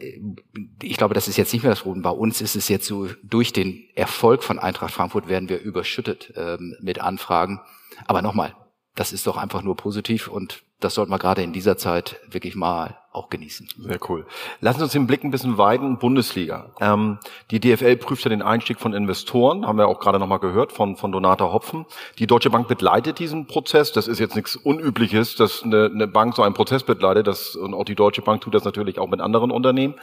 ich 0.83 0.97
glaube, 0.97 1.15
das 1.15 1.29
ist 1.29 1.37
jetzt 1.37 1.53
nicht 1.53 1.63
mehr 1.63 1.73
das 1.73 1.81
Problem. 1.81 2.03
Bei 2.03 2.11
uns 2.11 2.41
ist 2.41 2.57
es 2.57 2.69
jetzt 2.69 2.87
so, 2.87 3.09
durch 3.23 3.53
den 3.53 3.85
Erfolg 3.95 4.43
von 4.43 4.59
Eintracht 4.59 4.93
Frankfurt 4.95 5.29
werden 5.29 5.49
wir 5.49 5.61
überschüttet 5.61 6.33
ähm, 6.37 6.77
mit 6.81 7.01
Anfragen. 7.01 7.61
Aber 8.07 8.23
nochmal, 8.23 8.55
das 8.95 9.13
ist 9.13 9.27
doch 9.27 9.37
einfach 9.37 9.63
nur 9.63 9.77
positiv 9.77 10.29
und 10.29 10.63
das 10.81 10.95
sollten 10.95 11.13
wir 11.13 11.19
gerade 11.19 11.43
in 11.43 11.53
dieser 11.53 11.77
Zeit 11.77 12.21
wirklich 12.29 12.57
mal 12.57 12.99
auch 13.13 13.29
genießen. 13.29 13.69
Sehr 13.79 13.99
cool. 14.09 14.27
Lassen 14.61 14.79
Sie 14.79 14.85
uns 14.85 14.93
den 14.93 15.07
Blick 15.07 15.23
ein 15.23 15.31
bisschen 15.31 15.59
weiten. 15.59 15.99
Bundesliga. 15.99 16.71
Ähm, 16.81 17.19
die 17.51 17.61
DFL 17.61 17.97
prüft 17.97 18.25
ja 18.25 18.31
den 18.31 18.43
Einstieg 18.43 18.81
von 18.81 18.95
Investoren, 18.95 19.67
haben 19.67 19.79
wir 19.79 19.89
auch 19.89 20.01
gerade 20.01 20.19
nochmal 20.19 20.39
gehört 20.39 20.73
von, 20.73 20.97
von 20.97 21.13
Donata 21.13 21.53
Hopfen. 21.53 21.85
Die 22.19 22.27
Deutsche 22.27 22.51
Bank 22.51 22.69
begleitet 22.69 23.19
diesen 23.19 23.47
Prozess. 23.47 23.93
Das 23.93 24.09
ist 24.09 24.19
jetzt 24.19 24.35
nichts 24.35 24.57
Unübliches, 24.57 25.37
dass 25.37 25.63
eine, 25.63 25.91
eine 25.93 26.07
Bank 26.07 26.35
so 26.35 26.43
einen 26.43 26.55
Prozess 26.55 26.83
begleitet. 26.83 27.27
Das, 27.27 27.55
und 27.55 27.75
auch 27.75 27.85
die 27.85 27.95
Deutsche 27.95 28.23
Bank 28.23 28.41
tut 28.41 28.55
das 28.55 28.65
natürlich 28.65 28.99
auch 28.99 29.09
mit 29.09 29.21
anderen 29.21 29.51
Unternehmen. 29.51 29.95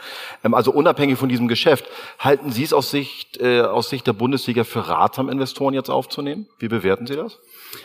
Ähm, 0.44 0.54
also 0.54 0.70
unabhängig 0.70 1.18
von 1.18 1.28
diesem 1.28 1.48
Geschäft, 1.48 1.86
halten 2.18 2.52
Sie 2.52 2.62
es 2.62 2.72
aus 2.72 2.90
Sicht, 2.90 3.40
äh, 3.40 3.62
aus 3.62 3.90
Sicht 3.90 4.06
der 4.06 4.12
Bundesliga 4.12 4.64
für 4.64 4.88
ratsam, 4.88 5.28
Investoren 5.28 5.74
jetzt 5.74 5.90
aufzunehmen? 5.90 6.46
Wie 6.58 6.68
bewerten 6.68 7.06
Sie 7.06 7.16
das? 7.16 7.38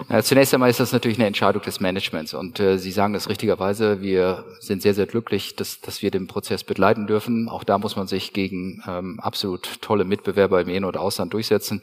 Ja, 0.09 0.21
zunächst 0.23 0.53
einmal 0.53 0.69
ist 0.69 0.79
das 0.79 0.91
natürlich 0.91 1.17
eine 1.17 1.27
Entscheidung 1.27 1.61
des 1.61 1.79
Managements 1.79 2.33
und 2.33 2.59
äh, 2.59 2.77
Sie 2.77 2.91
sagen 2.91 3.13
das 3.13 3.29
richtigerweise. 3.29 4.01
Wir 4.01 4.45
sind 4.59 4.81
sehr, 4.81 4.93
sehr 4.93 5.05
glücklich, 5.15 5.55
dass, 5.55 5.79
dass 5.79 6.01
wir 6.01 6.11
den 6.11 6.27
Prozess 6.27 6.65
begleiten 6.65 7.07
dürfen. 7.07 7.47
Auch 7.47 7.63
da 7.63 7.77
muss 7.77 7.95
man 7.95 8.05
sich 8.05 8.33
gegen 8.33 8.83
ähm, 8.85 9.17
absolut 9.21 9.81
tolle 9.81 10.03
Mitbewerber 10.03 10.59
im 10.59 10.67
In- 10.67 10.83
oder 10.83 10.99
Ausland 10.99 11.33
durchsetzen. 11.33 11.81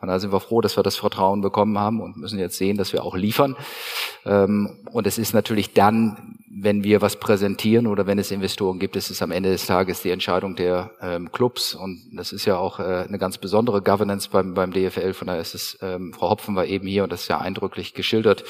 Von 0.00 0.08
daher 0.08 0.18
sind 0.18 0.32
wir 0.32 0.40
froh, 0.40 0.60
dass 0.60 0.76
wir 0.76 0.82
das 0.82 0.96
Vertrauen 0.96 1.42
bekommen 1.42 1.78
haben 1.78 2.00
und 2.00 2.16
müssen 2.16 2.40
jetzt 2.40 2.58
sehen, 2.58 2.76
dass 2.76 2.92
wir 2.92 3.04
auch 3.04 3.14
liefern. 3.14 3.54
Ähm, 4.26 4.78
und 4.90 5.06
es 5.06 5.16
ist 5.16 5.32
natürlich 5.32 5.74
dann, 5.74 6.40
wenn 6.50 6.82
wir 6.82 7.00
was 7.02 7.20
präsentieren 7.20 7.86
oder 7.86 8.04
wenn 8.08 8.18
es 8.18 8.32
Investoren 8.32 8.80
gibt, 8.80 8.96
ist 8.96 9.10
es 9.10 9.22
am 9.22 9.30
Ende 9.30 9.52
des 9.52 9.64
Tages 9.66 10.02
die 10.02 10.10
Entscheidung 10.10 10.56
der 10.56 10.90
ähm, 11.00 11.30
Clubs. 11.30 11.76
Und 11.76 12.02
das 12.10 12.32
ist 12.32 12.46
ja 12.46 12.56
auch 12.56 12.80
äh, 12.80 13.04
eine 13.06 13.18
ganz 13.18 13.38
besondere 13.38 13.80
Governance 13.80 14.28
beim, 14.28 14.54
beim 14.54 14.72
DFL. 14.72 15.14
Von 15.14 15.28
daher 15.28 15.40
ist 15.40 15.54
es, 15.54 15.78
ähm, 15.82 16.12
Frau 16.12 16.30
Hopfen 16.30 16.56
war 16.56 16.66
eben 16.66 16.88
hier 16.88 17.04
und 17.04 17.12
das 17.12 17.22
ist 17.22 17.28
ja 17.28 17.38
eindrücklich 17.38 17.94
geschildert. 17.94 18.42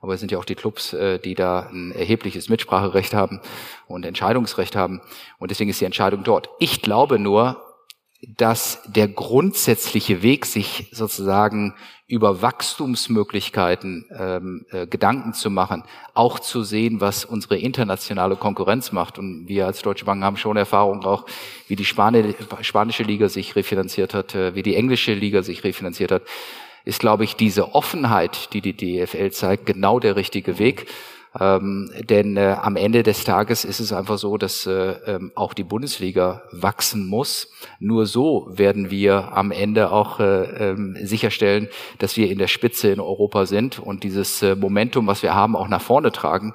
Aber 0.00 0.14
es 0.14 0.20
sind 0.20 0.32
ja 0.32 0.38
auch 0.38 0.44
die 0.44 0.54
Clubs, 0.54 0.92
äh, 0.92 1.18
die 1.18 1.34
da 1.34 1.68
ein 1.70 1.92
erhebliches 1.92 2.48
Mitspracherecht 2.48 3.14
haben 3.14 3.40
und 3.86 4.04
Entscheidungsrecht 4.04 4.76
haben. 4.76 5.00
Und 5.38 5.50
deswegen 5.50 5.70
ist 5.70 5.80
die 5.80 5.84
Entscheidung 5.84 6.24
dort. 6.24 6.48
Ich 6.58 6.82
glaube 6.82 7.18
nur, 7.18 7.62
dass 8.36 8.82
der 8.86 9.08
grundsätzliche 9.08 10.22
Weg, 10.22 10.44
sich 10.44 10.88
sozusagen 10.92 11.74
über 12.06 12.42
Wachstumsmöglichkeiten 12.42 14.04
ähm, 14.18 14.66
äh, 14.70 14.86
Gedanken 14.86 15.32
zu 15.32 15.48
machen, 15.48 15.84
auch 16.12 16.38
zu 16.38 16.62
sehen, 16.62 17.00
was 17.00 17.24
unsere 17.24 17.56
internationale 17.56 18.36
Konkurrenz 18.36 18.92
macht. 18.92 19.18
Und 19.18 19.48
wir 19.48 19.66
als 19.66 19.80
Deutsche 19.80 20.04
Bank 20.04 20.22
haben 20.22 20.36
schon 20.36 20.56
Erfahrung 20.56 21.04
auch, 21.04 21.24
wie 21.68 21.76
die 21.76 21.84
Spani 21.84 22.34
spanische 22.62 23.04
Liga 23.04 23.28
sich 23.28 23.56
refinanziert 23.56 24.12
hat, 24.12 24.34
äh, 24.34 24.54
wie 24.54 24.62
die 24.62 24.74
englische 24.74 25.14
Liga 25.14 25.42
sich 25.42 25.64
refinanziert 25.64 26.10
hat, 26.10 26.22
ist, 26.84 27.00
glaube 27.00 27.24
ich, 27.24 27.36
diese 27.36 27.74
Offenheit, 27.74 28.52
die 28.52 28.60
die 28.60 28.76
DFL 28.76 29.30
zeigt, 29.30 29.66
genau 29.66 30.00
der 30.00 30.16
richtige 30.16 30.58
Weg. 30.58 30.86
Ähm, 31.38 31.92
denn 32.08 32.36
äh, 32.36 32.56
am 32.60 32.74
Ende 32.74 33.04
des 33.04 33.22
Tages 33.22 33.64
ist 33.64 33.78
es 33.78 33.92
einfach 33.92 34.18
so, 34.18 34.36
dass 34.36 34.66
äh, 34.66 34.96
ähm, 35.06 35.30
auch 35.36 35.54
die 35.54 35.62
Bundesliga 35.62 36.42
wachsen 36.50 37.06
muss. 37.06 37.52
Nur 37.78 38.06
so 38.06 38.48
werden 38.50 38.90
wir 38.90 39.36
am 39.36 39.52
Ende 39.52 39.92
auch 39.92 40.18
äh, 40.18 40.70
ähm, 40.70 40.96
sicherstellen, 41.00 41.68
dass 41.98 42.16
wir 42.16 42.28
in 42.30 42.38
der 42.38 42.48
Spitze 42.48 42.90
in 42.90 42.98
Europa 42.98 43.46
sind 43.46 43.78
und 43.78 44.02
dieses 44.02 44.42
äh, 44.42 44.56
Momentum, 44.56 45.06
was 45.06 45.22
wir 45.22 45.32
haben, 45.32 45.54
auch 45.54 45.68
nach 45.68 45.82
vorne 45.82 46.10
tragen. 46.10 46.52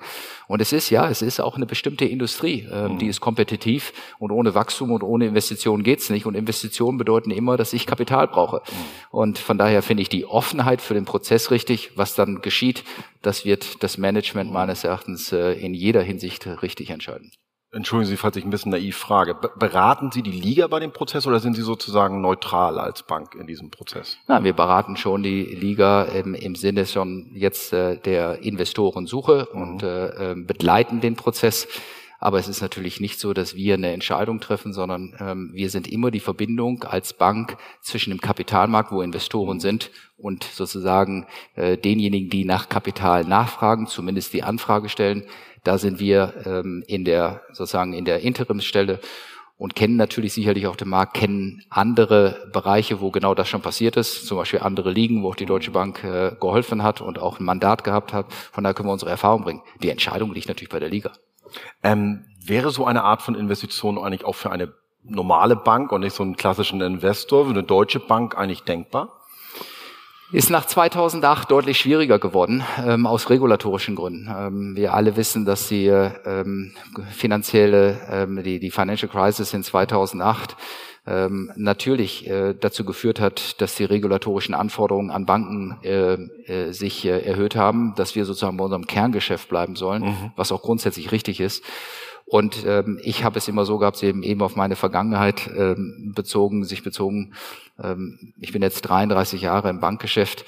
Und 0.47 0.61
es 0.61 0.73
ist 0.73 0.89
ja, 0.89 1.09
es 1.09 1.21
ist 1.21 1.39
auch 1.39 1.55
eine 1.55 1.65
bestimmte 1.65 2.05
Industrie, 2.05 2.67
ähm, 2.71 2.93
mhm. 2.93 2.97
die 2.99 3.07
ist 3.07 3.21
kompetitiv 3.21 3.93
und 4.19 4.31
ohne 4.31 4.55
Wachstum 4.55 4.91
und 4.91 5.03
ohne 5.03 5.27
Investitionen 5.27 5.83
geht's 5.83 6.09
nicht. 6.09 6.25
Und 6.25 6.35
Investitionen 6.35 6.97
bedeuten 6.97 7.31
immer, 7.31 7.57
dass 7.57 7.73
ich 7.73 7.85
Kapital 7.85 8.27
brauche. 8.27 8.57
Mhm. 8.57 8.85
Und 9.11 9.37
von 9.39 9.57
daher 9.57 9.81
finde 9.81 10.01
ich 10.01 10.09
die 10.09 10.25
Offenheit 10.25 10.81
für 10.81 10.93
den 10.93 11.05
Prozess 11.05 11.51
richtig. 11.51 11.91
Was 11.95 12.15
dann 12.15 12.41
geschieht, 12.41 12.83
das 13.21 13.45
wird 13.45 13.83
das 13.83 13.97
Management 13.97 14.51
meines 14.51 14.83
Erachtens 14.83 15.31
äh, 15.31 15.53
in 15.53 15.73
jeder 15.73 16.01
Hinsicht 16.01 16.47
richtig 16.61 16.89
entscheiden. 16.89 17.31
Entschuldigen 17.75 18.09
Sie, 18.09 18.15
falls 18.15 18.37
ich 18.37 18.45
ein 18.45 18.49
bisschen 18.49 18.71
naiv 18.71 18.95
frage. 18.95 19.35
Beraten 19.35 20.09
Sie 20.09 20.23
die 20.23 20.31
Liga 20.31 20.67
bei 20.67 20.79
dem 20.79 20.93
Prozess 20.93 21.27
oder 21.27 21.41
sind 21.41 21.55
Sie 21.55 21.61
sozusagen 21.61 22.21
neutral 22.21 22.79
als 22.79 23.03
Bank 23.03 23.35
in 23.35 23.47
diesem 23.47 23.69
Prozess? 23.69 24.17
Na, 24.27 24.45
wir 24.45 24.53
beraten 24.53 24.95
schon 24.95 25.23
die 25.23 25.43
Liga 25.43 26.03
im, 26.03 26.35
im 26.35 26.55
Sinne 26.55 26.85
schon 26.85 27.31
jetzt 27.33 27.73
äh, 27.73 27.97
der 27.97 28.39
Investorensuche 28.43 29.49
mhm. 29.51 29.61
und 29.61 29.83
äh, 29.83 30.31
ähm, 30.31 30.47
begleiten 30.47 31.01
den 31.01 31.17
Prozess. 31.17 31.67
Aber 32.25 32.39
es 32.39 32.47
ist 32.47 32.63
natürlich 32.63 32.99
nicht 32.99 33.19
so, 33.19 33.33
dass 33.33 33.55
wir 33.55 33.75
eine 33.75 33.93
Entscheidung 33.93 34.39
treffen, 34.39 34.73
sondern 34.73 35.15
ähm, 35.19 35.51
wir 35.53 35.69
sind 35.69 35.87
immer 35.87 36.09
die 36.09 36.19
Verbindung 36.19 36.83
als 36.83 37.13
Bank 37.13 37.55
zwischen 37.83 38.09
dem 38.09 38.19
Kapitalmarkt, 38.19 38.91
wo 38.91 39.03
Investoren 39.03 39.59
sind, 39.59 39.91
und 40.17 40.43
sozusagen 40.43 41.27
äh, 41.53 41.77
denjenigen, 41.77 42.31
die 42.31 42.43
nach 42.43 42.67
Kapital 42.67 43.25
nachfragen, 43.25 43.85
zumindest 43.85 44.33
die 44.33 44.41
Anfrage 44.41 44.89
stellen. 44.89 45.25
Da 45.63 45.77
sind 45.77 45.99
wir 45.99 46.33
ähm, 46.47 46.83
in 46.87 47.05
der 47.05 47.43
sozusagen 47.53 47.93
in 47.93 48.05
der 48.05 48.21
Interimsstelle 48.21 49.01
und 49.55 49.75
kennen 49.75 49.95
natürlich 49.95 50.33
sicherlich 50.33 50.65
auch 50.65 50.77
den 50.77 50.89
Markt, 50.89 51.13
kennen 51.13 51.61
andere 51.69 52.49
Bereiche, 52.51 53.01
wo 53.01 53.11
genau 53.11 53.35
das 53.35 53.49
schon 53.49 53.61
passiert 53.61 53.97
ist, 53.97 54.25
zum 54.25 54.39
Beispiel 54.39 54.61
andere 54.61 54.89
Ligen, 54.89 55.21
wo 55.21 55.29
auch 55.29 55.35
die 55.35 55.45
Deutsche 55.45 55.69
Bank 55.69 56.03
äh, 56.03 56.35
geholfen 56.41 56.81
hat 56.81 57.01
und 57.01 57.19
auch 57.19 57.39
ein 57.39 57.45
Mandat 57.45 57.83
gehabt 57.83 58.13
hat. 58.13 58.33
Von 58.33 58.63
daher 58.63 58.73
können 58.73 58.89
wir 58.89 58.93
unsere 58.93 59.11
Erfahrung 59.11 59.43
bringen. 59.43 59.61
Die 59.83 59.91
Entscheidung 59.91 60.33
liegt 60.33 60.47
natürlich 60.47 60.71
bei 60.71 60.79
der 60.79 60.89
Liga. 60.89 61.11
Ähm, 61.83 62.25
wäre 62.43 62.71
so 62.71 62.85
eine 62.85 63.03
Art 63.03 63.21
von 63.21 63.35
Investition 63.35 63.97
eigentlich 63.97 64.25
auch 64.25 64.35
für 64.35 64.51
eine 64.51 64.73
normale 65.03 65.55
Bank 65.55 65.91
und 65.91 66.01
nicht 66.01 66.15
so 66.15 66.23
einen 66.23 66.35
klassischen 66.35 66.81
Investor, 66.81 67.45
für 67.45 67.51
eine 67.51 67.63
deutsche 67.63 67.99
Bank 67.99 68.37
eigentlich 68.37 68.63
denkbar? 68.63 69.15
ist 70.31 70.49
nach 70.49 70.65
2008 70.65 71.51
deutlich 71.51 71.77
schwieriger 71.77 72.19
geworden, 72.19 72.63
ähm, 72.83 73.05
aus 73.05 73.29
regulatorischen 73.29 73.95
Gründen. 73.95 74.29
Ähm, 74.35 74.75
wir 74.75 74.93
alle 74.93 75.15
wissen, 75.15 75.45
dass 75.45 75.67
die 75.67 75.85
ähm, 75.87 76.73
finanzielle, 77.11 78.01
ähm, 78.09 78.43
die, 78.43 78.59
die 78.59 78.71
Financial 78.71 79.09
Crisis 79.09 79.53
in 79.53 79.63
2008 79.63 80.57
ähm, 81.07 81.51
natürlich 81.55 82.27
äh, 82.27 82.55
dazu 82.59 82.83
geführt 82.83 83.19
hat, 83.19 83.61
dass 83.61 83.75
die 83.75 83.85
regulatorischen 83.85 84.55
Anforderungen 84.55 85.11
an 85.11 85.25
Banken 85.25 85.77
äh, 85.83 86.13
äh, 86.13 86.71
sich 86.71 87.05
äh, 87.05 87.19
erhöht 87.19 87.55
haben, 87.55 87.93
dass 87.95 88.15
wir 88.15 88.25
sozusagen 88.25 88.57
bei 88.57 88.63
unserem 88.63 88.87
Kerngeschäft 88.87 89.47
bleiben 89.47 89.75
sollen, 89.75 90.03
mhm. 90.03 90.31
was 90.35 90.51
auch 90.51 90.63
grundsätzlich 90.63 91.11
richtig 91.11 91.39
ist. 91.39 91.63
Und 92.25 92.65
ähm, 92.65 92.99
ich 93.03 93.23
habe 93.23 93.37
es 93.37 93.47
immer 93.47 93.65
so 93.65 93.77
gehabt, 93.77 94.01
eben 94.01 94.23
eben 94.23 94.41
auf 94.41 94.55
meine 94.55 94.75
Vergangenheit 94.75 95.47
ähm, 95.55 96.13
bezogen, 96.15 96.63
sich 96.63 96.81
bezogen. 96.81 97.33
Ähm, 97.81 98.33
ich 98.39 98.51
bin 98.51 98.63
jetzt 98.63 98.81
33 98.81 99.41
Jahre 99.41 99.69
im 99.69 99.79
Bankgeschäft 99.79 100.43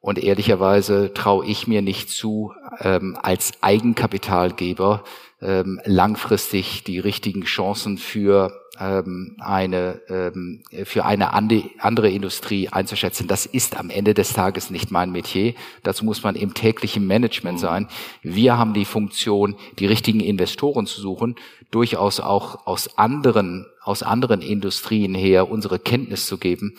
und 0.00 0.18
ehrlicherweise 0.18 1.12
traue 1.12 1.44
ich 1.44 1.66
mir 1.66 1.82
nicht 1.82 2.08
zu, 2.08 2.54
ähm, 2.80 3.18
als 3.20 3.52
Eigenkapitalgeber 3.60 5.04
ähm, 5.42 5.80
langfristig 5.84 6.84
die 6.84 6.98
richtigen 6.98 7.44
Chancen 7.44 7.98
für 7.98 8.60
ähm, 8.78 9.36
eine 9.38 10.00
ähm, 10.08 10.62
für 10.84 11.04
eine 11.04 11.32
andere 11.32 12.10
Industrie 12.10 12.68
einzuschätzen. 12.68 13.26
Das 13.26 13.46
ist 13.46 13.78
am 13.78 13.90
Ende 13.90 14.14
des 14.14 14.32
Tages 14.32 14.70
nicht 14.70 14.90
mein 14.90 15.12
Metier. 15.12 15.54
Dazu 15.82 16.04
muss 16.04 16.22
man 16.22 16.34
im 16.34 16.54
täglichen 16.54 17.06
Management 17.06 17.58
mhm. 17.58 17.62
sein. 17.62 17.88
Wir 18.22 18.58
haben 18.58 18.74
die 18.74 18.84
Funktion, 18.84 19.56
die 19.78 19.86
richtigen 19.86 20.20
Investoren 20.20 20.86
zu 20.86 21.00
suchen, 21.00 21.36
durchaus 21.70 22.20
auch 22.20 22.66
aus 22.66 22.98
anderen 22.98 23.66
aus 23.82 24.02
anderen 24.02 24.42
Industrien 24.42 25.14
her 25.14 25.50
unsere 25.50 25.78
Kenntnis 25.78 26.26
zu 26.26 26.38
geben. 26.38 26.76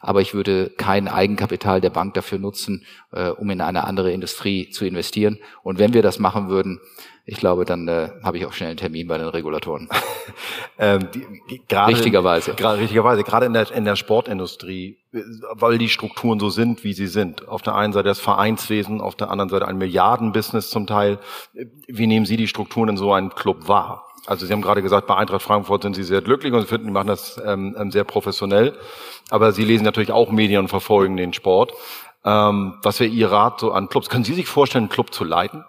Aber 0.00 0.20
ich 0.20 0.34
würde 0.34 0.70
kein 0.76 1.08
Eigenkapital 1.08 1.80
der 1.80 1.90
Bank 1.90 2.14
dafür 2.14 2.38
nutzen, 2.38 2.84
äh, 3.12 3.30
um 3.30 3.48
in 3.50 3.60
eine 3.60 3.84
andere 3.84 4.12
Industrie 4.12 4.68
zu 4.70 4.84
investieren. 4.84 5.38
Und 5.62 5.78
wenn 5.78 5.94
wir 5.94 6.02
das 6.02 6.18
machen 6.18 6.48
würden, 6.48 6.78
ich 7.26 7.38
glaube, 7.38 7.64
dann 7.64 7.88
äh, 7.88 8.10
habe 8.22 8.36
ich 8.36 8.44
auch 8.44 8.52
schnell 8.52 8.70
einen 8.70 8.76
Termin 8.76 9.08
bei 9.08 9.16
den 9.16 9.28
Regulatoren. 9.28 9.88
ähm, 10.78 11.08
die, 11.14 11.62
gerade, 11.68 11.92
richtigerweise. 11.92 12.52
Gerade, 12.54 12.80
richtigerweise, 12.80 13.24
gerade 13.24 13.46
in 13.46 13.54
der, 13.54 13.70
in 13.72 13.86
der 13.86 13.96
Sportindustrie, 13.96 14.98
weil 15.52 15.78
die 15.78 15.88
Strukturen 15.88 16.38
so 16.38 16.50
sind, 16.50 16.84
wie 16.84 16.92
sie 16.92 17.06
sind. 17.06 17.48
Auf 17.48 17.62
der 17.62 17.76
einen 17.76 17.94
Seite 17.94 18.08
das 18.08 18.20
Vereinswesen, 18.20 19.00
auf 19.00 19.14
der 19.14 19.30
anderen 19.30 19.48
Seite 19.48 19.66
ein 19.66 19.78
Milliardenbusiness 19.78 20.68
zum 20.68 20.86
Teil. 20.86 21.18
Wie 21.86 22.06
nehmen 22.06 22.26
Sie 22.26 22.36
die 22.36 22.48
Strukturen 22.48 22.90
in 22.90 22.96
so 22.98 23.12
einem 23.12 23.34
Club 23.34 23.68
wahr? 23.68 24.04
Also 24.26 24.44
Sie 24.44 24.52
haben 24.52 24.62
gerade 24.62 24.82
gesagt, 24.82 25.06
bei 25.06 25.16
Eintracht 25.16 25.42
Frankfurt 25.42 25.82
sind 25.82 25.96
Sie 25.96 26.02
sehr 26.02 26.20
glücklich 26.20 26.52
und 26.52 26.60
Sie 26.60 26.66
finden, 26.66 26.86
die 26.88 26.92
machen 26.92 27.08
das 27.08 27.40
ähm, 27.42 27.74
ähm, 27.78 27.90
sehr 27.90 28.04
professionell. 28.04 28.76
Aber 29.30 29.52
Sie 29.52 29.64
lesen 29.64 29.84
natürlich 29.84 30.12
auch 30.12 30.30
Medien 30.30 30.60
und 30.60 30.68
verfolgen 30.68 31.16
den 31.16 31.32
Sport. 31.32 31.72
Ähm, 32.22 32.74
was 32.82 33.00
wäre 33.00 33.10
Ihr 33.10 33.30
Rat 33.30 33.60
so 33.60 33.72
an 33.72 33.88
Clubs? 33.88 34.10
Können 34.10 34.24
Sie 34.24 34.34
sich 34.34 34.46
vorstellen, 34.46 34.84
einen 34.84 34.90
Club 34.90 35.14
zu 35.14 35.24
leiten? 35.24 35.64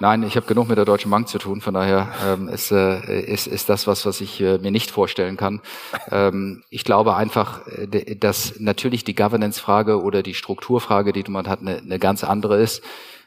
Nein, 0.00 0.22
ich 0.22 0.36
habe 0.36 0.46
genug 0.46 0.68
mit 0.68 0.78
der 0.78 0.84
Deutschen 0.84 1.10
Bank 1.10 1.28
zu 1.28 1.38
tun, 1.38 1.60
von 1.60 1.74
daher 1.74 2.12
ähm, 2.24 2.48
ist, 2.48 2.70
äh, 2.70 3.20
ist, 3.20 3.48
ist 3.48 3.68
das 3.68 3.88
was, 3.88 4.06
was 4.06 4.20
ich 4.20 4.40
äh, 4.40 4.58
mir 4.58 4.70
nicht 4.70 4.92
vorstellen 4.92 5.36
kann. 5.36 5.60
Ähm, 6.12 6.62
ich 6.70 6.84
glaube 6.84 7.16
einfach, 7.16 7.66
äh, 7.66 8.14
dass 8.14 8.60
natürlich 8.60 9.02
die 9.02 9.16
Governance-Frage 9.16 10.00
oder 10.00 10.22
die 10.22 10.34
Strukturfrage, 10.34 11.12
die 11.12 11.24
man 11.28 11.48
hat, 11.48 11.60
eine, 11.60 11.78
eine 11.78 11.98
ganz 11.98 12.22
andere 12.22 12.60
ist. 12.60 12.84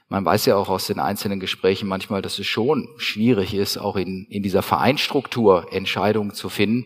Man 0.08 0.24
weiß 0.24 0.46
ja 0.46 0.56
auch 0.56 0.70
aus 0.70 0.88
den 0.88 1.00
einzelnen 1.00 1.42
Gesprächen 1.42 1.90
manchmal, 1.90 2.22
dass 2.22 2.40
es 2.40 2.48
schon 2.48 2.88
schwierig 2.96 3.54
ist, 3.54 3.78
auch 3.78 3.98
in, 3.98 4.26
in 4.30 4.42
dieser 4.42 4.62
Vereinstruktur 4.62 5.68
Entscheidungen 5.74 6.34
zu 6.34 6.48
finden. 6.48 6.86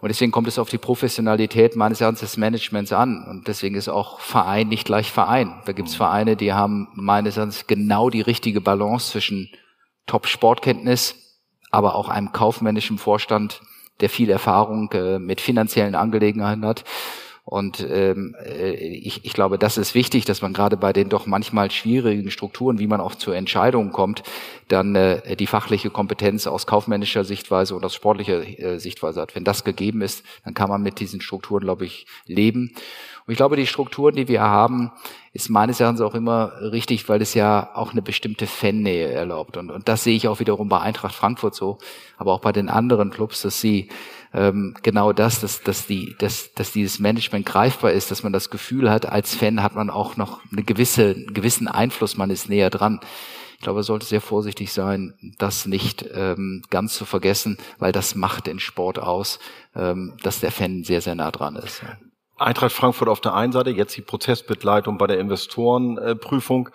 Und 0.00 0.08
deswegen 0.08 0.30
kommt 0.30 0.46
es 0.46 0.58
auf 0.58 0.68
die 0.68 0.78
Professionalität 0.78 1.74
meines 1.74 2.00
Erachtens 2.00 2.20
des 2.20 2.36
Managements 2.36 2.92
an. 2.92 3.24
Und 3.28 3.48
deswegen 3.48 3.74
ist 3.74 3.88
auch 3.88 4.20
Verein 4.20 4.68
nicht 4.68 4.84
gleich 4.84 5.10
Verein. 5.10 5.60
Da 5.66 5.72
gibt 5.72 5.88
es 5.88 5.96
Vereine, 5.96 6.36
die 6.36 6.52
haben 6.52 6.88
meines 6.94 7.36
Erachtens 7.36 7.66
genau 7.66 8.08
die 8.08 8.20
richtige 8.20 8.60
Balance 8.60 9.10
zwischen 9.10 9.50
Top-Sportkenntnis, 10.06 11.16
aber 11.70 11.96
auch 11.96 12.08
einem 12.08 12.32
kaufmännischen 12.32 12.98
Vorstand, 12.98 13.60
der 14.00 14.08
viel 14.08 14.30
Erfahrung 14.30 14.90
äh, 14.92 15.18
mit 15.18 15.40
finanziellen 15.40 15.96
Angelegenheiten 15.96 16.64
hat. 16.64 16.84
Und 17.50 17.80
ähm, 17.88 18.36
äh, 18.44 18.74
ich, 18.74 19.24
ich 19.24 19.32
glaube, 19.32 19.58
das 19.58 19.78
ist 19.78 19.94
wichtig, 19.94 20.26
dass 20.26 20.42
man 20.42 20.52
gerade 20.52 20.76
bei 20.76 20.92
den 20.92 21.08
doch 21.08 21.24
manchmal 21.24 21.70
schwierigen 21.70 22.30
Strukturen, 22.30 22.78
wie 22.78 22.86
man 22.86 23.00
auch 23.00 23.14
zu 23.14 23.30
Entscheidungen 23.30 23.90
kommt, 23.90 24.22
dann 24.68 24.94
äh, 24.94 25.34
die 25.34 25.46
fachliche 25.46 25.88
Kompetenz 25.88 26.46
aus 26.46 26.66
kaufmännischer 26.66 27.24
Sichtweise 27.24 27.74
und 27.74 27.86
aus 27.86 27.94
sportlicher 27.94 28.46
äh, 28.46 28.78
Sichtweise 28.78 29.22
hat. 29.22 29.34
Wenn 29.34 29.44
das 29.44 29.64
gegeben 29.64 30.02
ist, 30.02 30.26
dann 30.44 30.52
kann 30.52 30.68
man 30.68 30.82
mit 30.82 31.00
diesen 31.00 31.22
Strukturen, 31.22 31.62
glaube 31.62 31.86
ich, 31.86 32.06
leben. 32.26 32.74
Und 33.28 33.32
ich 33.32 33.36
glaube, 33.36 33.56
die 33.56 33.66
Strukturen, 33.66 34.16
die 34.16 34.26
wir 34.26 34.40
haben, 34.40 34.90
ist 35.34 35.50
meines 35.50 35.80
Erachtens 35.80 36.00
auch 36.00 36.14
immer 36.14 36.50
richtig, 36.62 37.10
weil 37.10 37.20
es 37.20 37.34
ja 37.34 37.68
auch 37.74 37.92
eine 37.92 38.00
bestimmte 38.00 38.46
Fannähe 38.46 39.12
erlaubt. 39.12 39.58
Und, 39.58 39.70
und 39.70 39.86
das 39.86 40.02
sehe 40.02 40.16
ich 40.16 40.28
auch 40.28 40.40
wiederum 40.40 40.70
bei 40.70 40.80
Eintracht 40.80 41.14
Frankfurt 41.14 41.54
so, 41.54 41.76
aber 42.16 42.32
auch 42.32 42.40
bei 42.40 42.52
den 42.52 42.70
anderen 42.70 43.10
Clubs, 43.10 43.42
dass 43.42 43.60
sie 43.60 43.90
ähm, 44.32 44.74
genau 44.82 45.12
das, 45.12 45.42
dass, 45.42 45.60
dass, 45.60 45.86
die, 45.86 46.16
dass, 46.18 46.54
dass 46.54 46.72
dieses 46.72 47.00
Management 47.00 47.44
greifbar 47.44 47.92
ist, 47.92 48.10
dass 48.10 48.22
man 48.22 48.32
das 48.32 48.48
Gefühl 48.48 48.90
hat, 48.90 49.04
als 49.04 49.34
Fan 49.34 49.62
hat 49.62 49.74
man 49.74 49.90
auch 49.90 50.16
noch 50.16 50.40
eine 50.50 50.62
gewisse, 50.62 51.10
einen 51.10 51.34
gewissen 51.34 51.68
Einfluss, 51.68 52.16
man 52.16 52.30
ist 52.30 52.48
näher 52.48 52.70
dran. 52.70 52.98
Ich 53.56 53.60
glaube, 53.60 53.80
er 53.80 53.84
sollte 53.84 54.06
sehr 54.06 54.22
vorsichtig 54.22 54.72
sein, 54.72 55.12
das 55.36 55.66
nicht 55.66 56.02
ähm, 56.14 56.62
ganz 56.70 56.94
zu 56.94 57.04
vergessen, 57.04 57.58
weil 57.78 57.92
das 57.92 58.14
macht 58.14 58.46
den 58.46 58.58
Sport 58.58 58.98
aus, 58.98 59.38
ähm, 59.76 60.14
dass 60.22 60.40
der 60.40 60.50
Fan 60.50 60.82
sehr, 60.82 61.02
sehr 61.02 61.14
nah 61.14 61.30
dran 61.30 61.56
ist. 61.56 61.82
Eintracht 62.38 62.72
Frankfurt 62.72 63.08
auf 63.08 63.20
der 63.20 63.34
einen 63.34 63.52
Seite, 63.52 63.70
jetzt 63.70 63.96
die 63.96 64.02
Prozessbegleitung 64.02 64.98
bei 64.98 65.06
der 65.06 65.18
Investorenprüfung. 65.18 66.70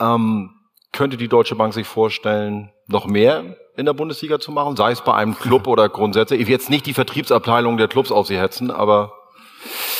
Ähm, 0.00 0.54
könnte 0.92 1.16
die 1.16 1.28
Deutsche 1.28 1.54
Bank 1.54 1.74
sich 1.74 1.86
vorstellen, 1.86 2.70
noch 2.86 3.06
mehr 3.06 3.56
in 3.76 3.86
der 3.86 3.92
Bundesliga 3.92 4.40
zu 4.40 4.50
machen, 4.50 4.76
sei 4.76 4.90
es 4.90 5.02
bei 5.02 5.14
einem 5.14 5.36
Club 5.36 5.66
oder 5.66 5.88
grundsätzlich. 5.88 6.40
Ich 6.40 6.46
will 6.46 6.52
jetzt 6.52 6.70
nicht 6.70 6.86
die 6.86 6.94
Vertriebsabteilung 6.94 7.76
der 7.76 7.88
Clubs 7.88 8.10
auf 8.10 8.26
sie 8.26 8.38
hetzen, 8.38 8.70
aber 8.70 9.12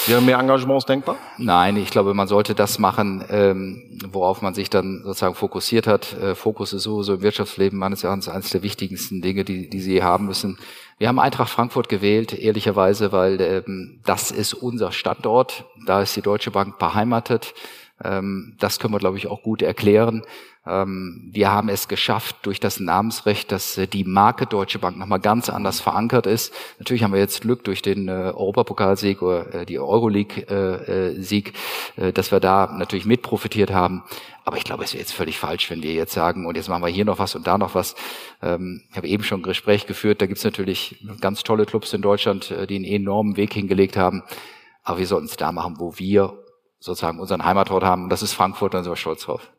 Wäre 0.09 0.23
mehr 0.23 0.39
Engagements 0.39 0.87
denkbar? 0.87 1.17
Nein, 1.37 1.77
ich 1.77 1.91
glaube, 1.91 2.15
man 2.15 2.29
sollte 2.29 2.55
das 2.55 2.79
machen, 2.79 3.23
ähm, 3.29 4.01
worauf 4.11 4.41
man 4.41 4.55
sich 4.55 4.71
dann 4.71 5.03
sozusagen 5.05 5.35
fokussiert 5.35 5.87
hat. 5.87 6.15
Äh, 6.15 6.35
Fokus 6.35 6.73
ist 6.73 6.85
sowieso 6.85 7.15
im 7.15 7.21
Wirtschaftsleben 7.21 7.79
meines 7.79 8.05
Erachtens 8.05 8.31
eines 8.31 8.49
der 8.49 8.63
wichtigsten 8.63 9.21
Dinge, 9.21 9.45
die, 9.45 9.69
die 9.69 9.81
Sie 9.81 10.03
haben 10.03 10.25
müssen. 10.25 10.59
Wir 10.97 11.09
haben 11.09 11.19
Eintracht 11.19 11.51
Frankfurt 11.51 11.91
gewählt, 11.91 12.33
ehrlicherweise, 12.33 13.13
weil 13.13 13.39
ähm, 13.43 14.01
das 14.07 14.31
ist 14.31 14.55
unser 14.55 14.93
Standort. 14.93 15.67
Da 15.87 16.01
ist 16.01 16.17
die 16.17 16.23
Deutsche 16.23 16.51
Bank 16.51 16.79
beheimatet. 16.79 17.53
Ähm, 18.03 18.55
das 18.59 18.79
können 18.79 18.95
wir, 18.95 18.99
glaube 18.99 19.19
ich, 19.19 19.27
auch 19.27 19.43
gut 19.43 19.63
erklären. 19.63 20.23
Ähm, 20.69 21.31
wir 21.33 21.51
haben 21.51 21.69
es 21.69 21.89
geschafft 21.89 22.37
durch 22.43 22.61
das 22.61 22.79
Namensrecht, 22.79 23.51
dass 23.51 23.79
äh, 23.79 23.87
die 23.87 24.05
Marke 24.05 24.47
Deutsche 24.47 24.79
Bank 24.79 24.99
nochmal 24.99 25.21
ganz 25.21 25.49
anders 25.49 25.81
verankert 25.81 26.27
ist. 26.27 26.53
Natürlich 26.79 27.03
haben 27.03 27.13
wir 27.13 27.21
jetzt 27.21 27.41
Glück 27.41 27.65
durch 27.65 27.81
den 27.81 28.09
äh, 28.09 28.33
Europapokalsieg 28.35 29.23
oder 29.23 29.55
äh, 29.55 29.67
die 29.67 29.79
Euroleague-Sieg, 29.79 31.55
dass 32.15 32.33
wir 32.33 32.41
da 32.41 32.75
natürlich 32.77 33.07
mit 33.07 33.23
profitiert 33.23 33.73
haben. 33.73 34.03
Aber 34.45 34.57
ich 34.57 34.65
glaube, 34.65 34.85
es 34.85 34.93
wäre 34.93 35.01
jetzt 35.01 35.13
völlig 35.13 35.39
falsch, 35.39 35.71
wenn 35.71 35.83
wir 35.83 35.93
jetzt 35.93 36.13
sagen, 36.13 36.47
und 36.47 36.57
jetzt 36.57 36.69
machen 36.69 36.83
wir 36.83 36.89
hier 36.89 37.05
noch 37.05 37.19
was 37.19 37.35
und 37.35 37.47
da 37.47 37.59
noch 37.59 37.75
was. 37.75 37.95
Ähm, 38.43 38.83
ich 38.91 38.97
habe 38.97 39.09
eben 39.09 39.23
schon 39.23 39.41
ein 39.41 39.45
Gespräch 39.45 39.87
geführt, 39.87 40.21
da 40.21 40.27
gibt 40.27 40.39
es 40.39 40.45
natürlich 40.45 41.05
ganz 41.21 41.43
tolle 41.43 41.67
Clubs 41.67 41.93
in 41.93 42.03
Deutschland, 42.03 42.55
die 42.69 42.77
einen 42.77 42.85
enormen 42.85 43.37
Weg 43.37 43.55
hingelegt 43.55 43.97
haben. 43.97 44.23
Aber 44.85 44.99
wir 44.99 45.07
sollten 45.07 45.27
es 45.27 45.37
da 45.37 45.53
machen, 45.53 45.77
wo 45.79 45.99
wir 45.99 46.39
sozusagen 46.81 47.19
unseren 47.19 47.45
Heimatort 47.45 47.85
haben. 47.85 48.09
Das 48.09 48.23
ist 48.23 48.33
Frankfurt, 48.33 48.75
da 48.75 48.83
sind 48.83 48.93
wir 48.93 48.97
stolz 48.97 49.25
drauf. 49.25 49.51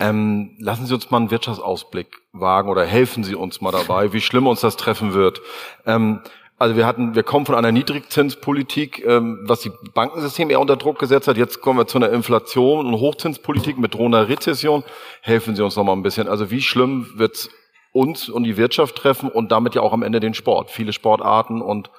Ähm, 0.00 0.56
lassen 0.58 0.86
Sie 0.86 0.94
uns 0.94 1.10
mal 1.10 1.18
einen 1.18 1.30
Wirtschaftsausblick 1.30 2.22
wagen 2.32 2.68
oder 2.68 2.84
helfen 2.84 3.22
Sie 3.22 3.34
uns 3.34 3.60
mal 3.60 3.70
dabei, 3.70 4.12
wie 4.12 4.20
schlimm 4.20 4.46
uns 4.46 4.60
das 4.60 4.76
treffen 4.76 5.14
wird. 5.14 5.40
Ähm, 5.86 6.20
also 6.56 6.76
wir 6.76 6.86
hatten, 6.86 7.14
wir 7.14 7.24
kommen 7.24 7.46
von 7.46 7.56
einer 7.56 7.72
Niedrigzinspolitik, 7.72 9.04
ähm, 9.04 9.40
was 9.42 9.60
die 9.60 9.72
Bankensystem 9.92 10.50
eher 10.50 10.60
unter 10.60 10.76
Druck 10.76 10.98
gesetzt 10.98 11.28
hat. 11.28 11.36
Jetzt 11.36 11.60
kommen 11.60 11.78
wir 11.78 11.86
zu 11.86 11.98
einer 11.98 12.10
Inflation 12.10 12.86
und 12.86 12.94
Hochzinspolitik 12.94 13.76
mit 13.76 13.94
drohender 13.94 14.28
Rezession. 14.28 14.84
Helfen 15.20 15.56
Sie 15.56 15.64
uns 15.64 15.76
noch 15.76 15.84
mal 15.84 15.92
ein 15.92 16.02
bisschen. 16.02 16.28
Also 16.28 16.50
wie 16.50 16.62
schlimm 16.62 17.10
wird 17.16 17.50
uns 17.94 18.28
und 18.28 18.42
die 18.42 18.56
Wirtschaft 18.56 18.96
treffen 18.96 19.30
und 19.30 19.52
damit 19.52 19.76
ja 19.76 19.80
auch 19.80 19.92
am 19.92 20.02
Ende 20.02 20.18
den 20.18 20.34
Sport. 20.34 20.70
Viele 20.70 20.92
Sportarten 20.92 21.62
und 21.62 21.90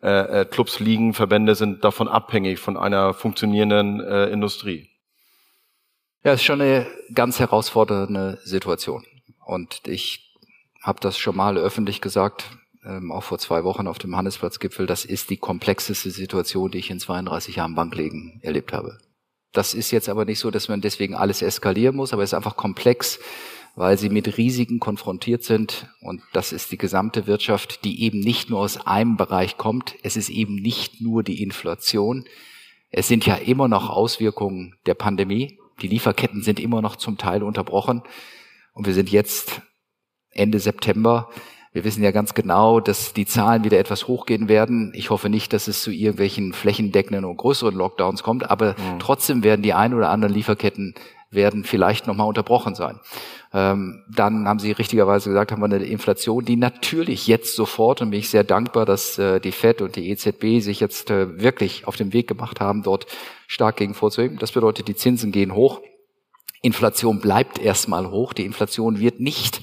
äh, 0.00 0.42
äh, 0.42 0.44
Clubs, 0.44 0.78
Ligen, 0.78 1.12
Verbände 1.12 1.56
sind 1.56 1.84
davon 1.84 2.06
abhängig 2.06 2.60
von 2.60 2.76
einer 2.76 3.12
funktionierenden 3.12 4.00
äh, 4.00 4.26
Industrie. 4.26 4.88
Ja, 6.22 6.34
ist 6.34 6.44
schon 6.44 6.60
eine 6.60 6.86
ganz 7.12 7.40
herausfordernde 7.40 8.38
Situation. 8.44 9.04
Und 9.44 9.88
ich 9.88 10.36
habe 10.82 11.00
das 11.00 11.18
schon 11.18 11.36
mal 11.36 11.58
öffentlich 11.58 12.00
gesagt, 12.00 12.44
ähm, 12.84 13.10
auch 13.10 13.24
vor 13.24 13.38
zwei 13.38 13.64
Wochen 13.64 13.88
auf 13.88 13.98
dem 13.98 14.16
Handelsplatzgipfel, 14.16 14.86
das 14.86 15.04
ist 15.04 15.30
die 15.30 15.36
komplexeste 15.36 16.10
Situation, 16.10 16.70
die 16.70 16.78
ich 16.78 16.90
in 16.90 17.00
32 17.00 17.56
Jahren 17.56 17.74
Banklegen 17.74 18.38
erlebt 18.42 18.72
habe. 18.72 18.98
Das 19.52 19.74
ist 19.74 19.90
jetzt 19.90 20.08
aber 20.08 20.24
nicht 20.24 20.38
so, 20.38 20.52
dass 20.52 20.68
man 20.68 20.80
deswegen 20.80 21.16
alles 21.16 21.42
eskalieren 21.42 21.96
muss, 21.96 22.12
aber 22.12 22.22
es 22.22 22.30
ist 22.30 22.34
einfach 22.34 22.56
komplex 22.56 23.18
weil 23.80 23.96
sie 23.96 24.10
mit 24.10 24.36
Risiken 24.36 24.78
konfrontiert 24.78 25.42
sind. 25.42 25.86
Und 26.02 26.20
das 26.34 26.52
ist 26.52 26.70
die 26.70 26.76
gesamte 26.76 27.26
Wirtschaft, 27.26 27.82
die 27.82 28.02
eben 28.02 28.20
nicht 28.20 28.50
nur 28.50 28.60
aus 28.60 28.86
einem 28.86 29.16
Bereich 29.16 29.56
kommt. 29.56 29.94
Es 30.02 30.18
ist 30.18 30.28
eben 30.28 30.56
nicht 30.56 31.00
nur 31.00 31.22
die 31.22 31.42
Inflation. 31.42 32.26
Es 32.90 33.08
sind 33.08 33.24
ja 33.24 33.36
immer 33.36 33.68
noch 33.68 33.88
Auswirkungen 33.88 34.74
der 34.84 34.92
Pandemie. 34.92 35.58
Die 35.80 35.88
Lieferketten 35.88 36.42
sind 36.42 36.60
immer 36.60 36.82
noch 36.82 36.96
zum 36.96 37.16
Teil 37.16 37.42
unterbrochen. 37.42 38.02
Und 38.74 38.86
wir 38.86 38.92
sind 38.92 39.10
jetzt 39.10 39.62
Ende 40.30 40.60
September. 40.60 41.30
Wir 41.72 41.82
wissen 41.82 42.02
ja 42.02 42.10
ganz 42.10 42.34
genau, 42.34 42.80
dass 42.80 43.14
die 43.14 43.24
Zahlen 43.24 43.64
wieder 43.64 43.78
etwas 43.78 44.08
hochgehen 44.08 44.50
werden. 44.50 44.92
Ich 44.94 45.08
hoffe 45.08 45.30
nicht, 45.30 45.54
dass 45.54 45.68
es 45.68 45.82
zu 45.82 45.90
irgendwelchen 45.90 46.52
flächendeckenden 46.52 47.24
und 47.24 47.38
größeren 47.38 47.74
Lockdowns 47.74 48.22
kommt, 48.22 48.50
aber 48.50 48.72
mhm. 48.72 48.98
trotzdem 48.98 49.42
werden 49.42 49.62
die 49.62 49.72
ein 49.72 49.94
oder 49.94 50.10
anderen 50.10 50.34
Lieferketten 50.34 50.94
werden 51.30 51.64
vielleicht 51.64 52.06
nochmal 52.06 52.26
unterbrochen 52.26 52.74
sein. 52.74 53.00
Ähm, 53.52 54.04
dann 54.08 54.46
haben 54.46 54.58
Sie 54.58 54.72
richtigerweise 54.72 55.30
gesagt, 55.30 55.52
haben 55.52 55.60
wir 55.60 55.66
eine 55.66 55.84
Inflation, 55.84 56.44
die 56.44 56.56
natürlich 56.56 57.26
jetzt 57.26 57.54
sofort, 57.54 58.00
und 58.00 58.10
bin 58.10 58.20
ich 58.20 58.28
sehr 58.28 58.44
dankbar, 58.44 58.86
dass 58.86 59.18
äh, 59.18 59.40
die 59.40 59.52
FED 59.52 59.82
und 59.82 59.96
die 59.96 60.10
EZB 60.10 60.60
sich 60.60 60.80
jetzt 60.80 61.10
äh, 61.10 61.40
wirklich 61.40 61.86
auf 61.86 61.96
den 61.96 62.12
Weg 62.12 62.28
gemacht 62.28 62.60
haben, 62.60 62.82
dort 62.82 63.06
stark 63.46 63.76
gegen 63.76 63.94
vorzugehen. 63.94 64.38
Das 64.38 64.52
bedeutet, 64.52 64.88
die 64.88 64.96
Zinsen 64.96 65.32
gehen 65.32 65.54
hoch. 65.54 65.80
Inflation 66.62 67.20
bleibt 67.20 67.58
erstmal 67.58 68.10
hoch. 68.10 68.32
Die 68.32 68.44
Inflation 68.44 69.00
wird 69.00 69.20
nicht 69.20 69.60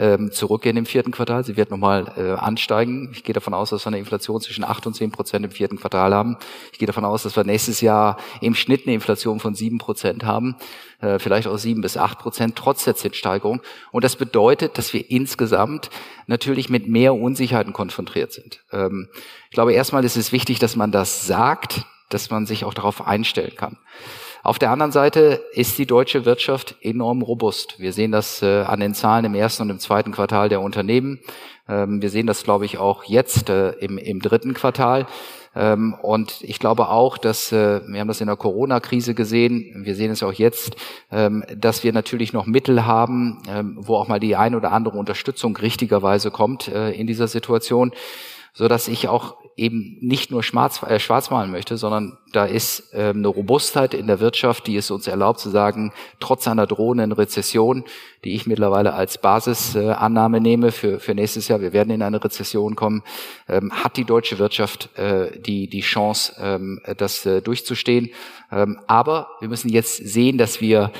ähm, 0.00 0.32
zurückgehen 0.32 0.78
im 0.78 0.86
vierten 0.86 1.10
Quartal. 1.10 1.44
Sie 1.44 1.58
wird 1.58 1.70
nochmal 1.70 2.12
äh, 2.16 2.32
ansteigen. 2.32 3.10
Ich 3.12 3.22
gehe 3.22 3.34
davon 3.34 3.52
aus, 3.52 3.70
dass 3.70 3.84
wir 3.84 3.88
eine 3.88 3.98
Inflation 3.98 4.40
zwischen 4.40 4.64
8 4.64 4.86
und 4.86 4.94
10 4.94 5.12
Prozent 5.12 5.44
im 5.44 5.50
vierten 5.50 5.78
Quartal 5.78 6.14
haben. 6.14 6.38
Ich 6.72 6.78
gehe 6.78 6.86
davon 6.86 7.04
aus, 7.04 7.22
dass 7.22 7.36
wir 7.36 7.44
nächstes 7.44 7.82
Jahr 7.82 8.16
im 8.40 8.54
Schnitt 8.54 8.86
eine 8.86 8.94
Inflation 8.94 9.40
von 9.40 9.54
7 9.54 9.76
Prozent 9.76 10.24
haben, 10.24 10.56
äh, 11.02 11.18
vielleicht 11.18 11.46
auch 11.46 11.58
7 11.58 11.82
bis 11.82 11.98
8 11.98 12.18
Prozent 12.18 12.56
trotz 12.56 12.84
der 12.84 12.96
Zinssteigerung. 12.96 13.60
Und 13.92 14.02
das 14.02 14.16
bedeutet, 14.16 14.78
dass 14.78 14.94
wir 14.94 15.10
insgesamt 15.10 15.90
natürlich 16.26 16.70
mit 16.70 16.88
mehr 16.88 17.14
Unsicherheiten 17.14 17.74
konfrontiert 17.74 18.32
sind. 18.32 18.64
Ähm, 18.72 19.08
ich 19.50 19.54
glaube, 19.54 19.74
erstmal 19.74 20.04
ist 20.04 20.16
es 20.16 20.32
wichtig, 20.32 20.58
dass 20.58 20.76
man 20.76 20.92
das 20.92 21.26
sagt, 21.26 21.84
dass 22.08 22.30
man 22.30 22.46
sich 22.46 22.64
auch 22.64 22.74
darauf 22.74 23.06
einstellen 23.06 23.54
kann. 23.54 23.76
Auf 24.42 24.58
der 24.58 24.70
anderen 24.70 24.92
Seite 24.92 25.42
ist 25.52 25.76
die 25.78 25.86
deutsche 25.86 26.24
Wirtschaft 26.24 26.76
enorm 26.80 27.20
robust. 27.20 27.78
Wir 27.78 27.92
sehen 27.92 28.10
das 28.10 28.42
äh, 28.42 28.62
an 28.62 28.80
den 28.80 28.94
Zahlen 28.94 29.26
im 29.26 29.34
ersten 29.34 29.64
und 29.64 29.70
im 29.70 29.78
zweiten 29.78 30.12
Quartal 30.12 30.48
der 30.48 30.62
Unternehmen. 30.62 31.20
Ähm, 31.68 32.00
wir 32.00 32.08
sehen 32.08 32.26
das, 32.26 32.42
glaube 32.42 32.64
ich, 32.64 32.78
auch 32.78 33.04
jetzt 33.04 33.50
äh, 33.50 33.72
im, 33.72 33.98
im 33.98 34.20
dritten 34.20 34.54
Quartal. 34.54 35.06
Ähm, 35.54 35.94
und 36.00 36.42
ich 36.42 36.58
glaube 36.58 36.88
auch, 36.88 37.18
dass 37.18 37.52
äh, 37.52 37.80
wir 37.86 38.00
haben 38.00 38.08
das 38.08 38.20
in 38.22 38.28
der 38.28 38.36
Corona-Krise 38.36 39.14
gesehen, 39.14 39.82
wir 39.84 39.94
sehen 39.94 40.10
es 40.10 40.22
auch 40.22 40.32
jetzt, 40.32 40.76
ähm, 41.10 41.44
dass 41.54 41.84
wir 41.84 41.92
natürlich 41.92 42.32
noch 42.32 42.46
Mittel 42.46 42.86
haben, 42.86 43.42
ähm, 43.48 43.76
wo 43.78 43.96
auch 43.96 44.08
mal 44.08 44.20
die 44.20 44.36
ein 44.36 44.54
oder 44.54 44.72
andere 44.72 44.96
Unterstützung 44.96 45.56
richtigerweise 45.56 46.30
kommt 46.30 46.68
äh, 46.68 46.92
in 46.92 47.06
dieser 47.06 47.28
Situation 47.28 47.92
so 48.52 48.68
dass 48.68 48.88
ich 48.88 49.08
auch 49.08 49.36
eben 49.56 49.98
nicht 50.00 50.30
nur 50.30 50.42
schwarz, 50.42 50.82
äh, 50.82 50.98
schwarz 50.98 51.30
malen 51.30 51.50
möchte, 51.50 51.76
sondern 51.76 52.16
da 52.32 52.46
ist 52.46 52.94
äh, 52.94 53.10
eine 53.10 53.28
Robustheit 53.28 53.92
in 53.92 54.06
der 54.06 54.18
Wirtschaft, 54.18 54.66
die 54.66 54.76
es 54.76 54.90
uns 54.90 55.06
erlaubt 55.06 55.38
zu 55.38 55.50
sagen, 55.50 55.92
trotz 56.18 56.48
einer 56.48 56.66
drohenden 56.66 57.12
Rezession, 57.12 57.84
die 58.24 58.34
ich 58.34 58.46
mittlerweile 58.46 58.94
als 58.94 59.18
Basisannahme 59.18 60.38
äh, 60.38 60.40
nehme 60.40 60.72
für, 60.72 60.98
für 60.98 61.14
nächstes 61.14 61.48
Jahr, 61.48 61.60
wir 61.60 61.74
werden 61.74 61.90
in 61.90 62.00
eine 62.00 62.24
Rezession 62.24 62.74
kommen, 62.74 63.02
ähm, 63.48 63.70
hat 63.72 63.98
die 63.98 64.04
deutsche 64.04 64.38
Wirtschaft 64.38 64.96
äh, 64.98 65.38
die, 65.38 65.68
die 65.68 65.82
Chance, 65.82 66.34
ähm, 66.38 66.80
das 66.96 67.26
äh, 67.26 67.42
durchzustehen. 67.42 68.10
Ähm, 68.50 68.80
aber 68.86 69.28
wir 69.40 69.48
müssen 69.48 69.68
jetzt 69.68 69.96
sehen, 69.96 70.38
dass 70.38 70.62
wir 70.62 70.90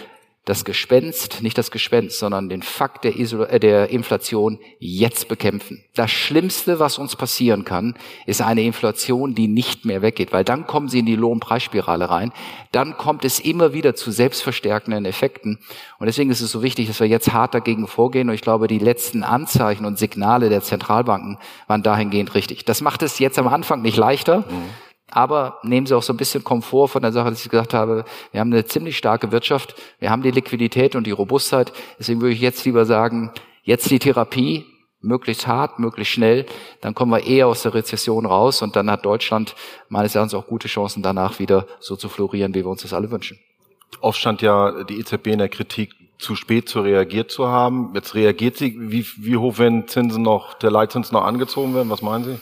das 0.46 0.64
Gespenst, 0.64 1.42
nicht 1.42 1.58
das 1.58 1.70
Gespenst, 1.70 2.18
sondern 2.18 2.48
den 2.48 2.62
Fakt 2.62 3.04
der, 3.04 3.16
Isol 3.16 3.46
äh, 3.50 3.60
der 3.60 3.90
Inflation 3.90 4.58
jetzt 4.78 5.28
bekämpfen. 5.28 5.84
Das 5.94 6.10
Schlimmste, 6.10 6.78
was 6.78 6.98
uns 6.98 7.14
passieren 7.14 7.64
kann, 7.64 7.94
ist 8.26 8.40
eine 8.40 8.62
Inflation, 8.62 9.34
die 9.34 9.48
nicht 9.48 9.84
mehr 9.84 10.00
weggeht, 10.00 10.32
weil 10.32 10.44
dann 10.44 10.66
kommen 10.66 10.88
sie 10.88 11.00
in 11.00 11.06
die 11.06 11.14
Lohnpreisspirale 11.14 12.08
rein. 12.08 12.32
Dann 12.72 12.96
kommt 12.96 13.24
es 13.24 13.38
immer 13.38 13.74
wieder 13.74 13.94
zu 13.94 14.10
selbstverstärkenden 14.10 15.04
Effekten. 15.04 15.58
Und 15.98 16.06
deswegen 16.06 16.30
ist 16.30 16.40
es 16.40 16.50
so 16.50 16.62
wichtig, 16.62 16.88
dass 16.88 17.00
wir 17.00 17.06
jetzt 17.06 17.32
hart 17.32 17.54
dagegen 17.54 17.86
vorgehen. 17.86 18.28
Und 18.28 18.34
ich 18.34 18.40
glaube, 18.40 18.66
die 18.66 18.78
letzten 18.78 19.22
Anzeichen 19.22 19.84
und 19.84 19.98
Signale 19.98 20.48
der 20.48 20.62
Zentralbanken 20.62 21.38
waren 21.66 21.82
dahingehend 21.82 22.34
richtig. 22.34 22.64
Das 22.64 22.80
macht 22.80 23.02
es 23.02 23.18
jetzt 23.18 23.38
am 23.38 23.46
Anfang 23.46 23.82
nicht 23.82 23.98
leichter. 23.98 24.38
Mhm. 24.38 24.89
Aber 25.10 25.58
nehmen 25.62 25.86
Sie 25.86 25.96
auch 25.96 26.02
so 26.02 26.12
ein 26.12 26.16
bisschen 26.16 26.44
Komfort 26.44 26.88
von 26.88 27.02
der 27.02 27.12
Sache, 27.12 27.30
dass 27.30 27.44
ich 27.44 27.50
gesagt 27.50 27.74
habe, 27.74 28.04
wir 28.32 28.40
haben 28.40 28.52
eine 28.52 28.64
ziemlich 28.64 28.96
starke 28.96 29.32
Wirtschaft, 29.32 29.74
wir 29.98 30.10
haben 30.10 30.22
die 30.22 30.30
Liquidität 30.30 30.94
und 30.94 31.06
die 31.06 31.10
Robustheit. 31.10 31.72
Deswegen 31.98 32.20
würde 32.20 32.34
ich 32.34 32.40
jetzt 32.40 32.64
lieber 32.64 32.84
sagen, 32.84 33.32
jetzt 33.62 33.90
die 33.90 33.98
Therapie, 33.98 34.66
möglichst 35.02 35.46
hart, 35.46 35.78
möglichst 35.78 36.12
schnell, 36.12 36.46
dann 36.80 36.94
kommen 36.94 37.10
wir 37.10 37.24
eher 37.24 37.48
aus 37.48 37.62
der 37.62 37.74
Rezession 37.74 38.26
raus 38.26 38.62
und 38.62 38.76
dann 38.76 38.90
hat 38.90 39.04
Deutschland 39.04 39.54
meines 39.88 40.14
Erachtens 40.14 40.34
auch 40.34 40.46
gute 40.46 40.68
Chancen 40.68 41.02
danach 41.02 41.38
wieder 41.38 41.66
so 41.80 41.96
zu 41.96 42.08
florieren, 42.08 42.54
wie 42.54 42.64
wir 42.64 42.70
uns 42.70 42.82
das 42.82 42.92
alle 42.92 43.10
wünschen. 43.10 43.38
Oft 44.00 44.18
stand 44.18 44.42
ja 44.42 44.84
die 44.84 44.98
EZB 45.00 45.28
in 45.28 45.38
der 45.38 45.48
Kritik, 45.48 45.94
zu 46.18 46.36
spät 46.36 46.68
zu 46.68 46.82
reagiert 46.82 47.30
zu 47.30 47.48
haben. 47.48 47.92
Jetzt 47.94 48.14
reagiert 48.14 48.56
sie. 48.56 48.76
Wie, 48.78 49.06
wie 49.16 49.36
hoch 49.36 49.58
werden 49.58 49.88
Zinsen 49.88 50.22
noch, 50.22 50.54
der 50.54 50.70
Leitzins 50.70 51.12
noch 51.12 51.24
angezogen 51.24 51.74
werden? 51.74 51.88
Was 51.88 52.02
meinen 52.02 52.24
Sie? 52.24 52.38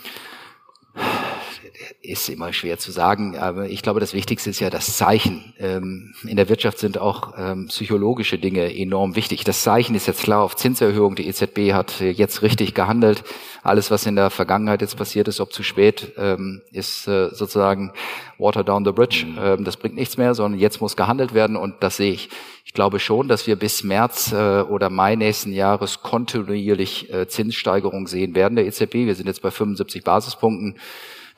Ist 2.09 2.29
immer 2.29 2.51
schwer 2.53 2.77
zu 2.77 2.91
sagen, 2.91 3.37
aber 3.37 3.69
ich 3.69 3.81
glaube, 3.81 3.99
das 3.99 4.13
Wichtigste 4.13 4.49
ist 4.49 4.59
ja 4.59 4.69
das 4.69 4.97
Zeichen. 4.97 5.53
Ähm, 5.59 6.13
in 6.27 6.37
der 6.37 6.49
Wirtschaft 6.49 6.79
sind 6.79 6.97
auch 6.97 7.33
ähm, 7.37 7.67
psychologische 7.67 8.37
Dinge 8.37 8.75
enorm 8.75 9.15
wichtig. 9.15 9.43
Das 9.43 9.63
Zeichen 9.63 9.95
ist 9.95 10.07
jetzt 10.07 10.23
klar 10.23 10.41
auf 10.41 10.55
Zinserhöhung. 10.55 11.15
Die 11.15 11.27
EZB 11.27 11.73
hat 11.73 11.99
jetzt 12.01 12.41
richtig 12.41 12.73
gehandelt. 12.73 13.23
Alles, 13.61 13.91
was 13.91 14.05
in 14.05 14.15
der 14.15 14.29
Vergangenheit 14.29 14.81
jetzt 14.81 14.97
passiert 14.97 15.27
ist, 15.27 15.39
ob 15.39 15.53
zu 15.53 15.63
spät, 15.63 16.13
ähm, 16.17 16.61
ist 16.71 17.07
äh, 17.07 17.29
sozusagen 17.29 17.91
Water 18.37 18.63
down 18.63 18.85
the 18.85 18.91
bridge. 18.91 19.25
Das 19.59 19.75
bringt 19.75 19.95
nichts 19.95 20.15
mehr, 20.15 20.33
sondern 20.33 20.61
jetzt 20.61 20.79
muss 20.79 20.95
gehandelt 20.95 21.33
werden 21.33 21.57
und 21.57 21.75
das 21.81 21.97
sehe 21.97 22.13
ich. 22.13 22.29
Ich 22.69 22.73
glaube 22.73 22.99
schon, 22.99 23.27
dass 23.27 23.47
wir 23.47 23.55
bis 23.55 23.83
März 23.83 24.31
äh, 24.31 24.61
oder 24.61 24.91
Mai 24.91 25.15
nächsten 25.15 25.51
Jahres 25.51 26.03
kontinuierlich 26.03 27.11
äh, 27.11 27.27
Zinssteigerungen 27.27 28.05
sehen 28.05 28.35
werden 28.35 28.55
der 28.55 28.67
EZB. 28.67 28.93
Wir 28.93 29.15
sind 29.15 29.25
jetzt 29.25 29.41
bei 29.41 29.49
75 29.49 30.03
Basispunkten. 30.03 30.75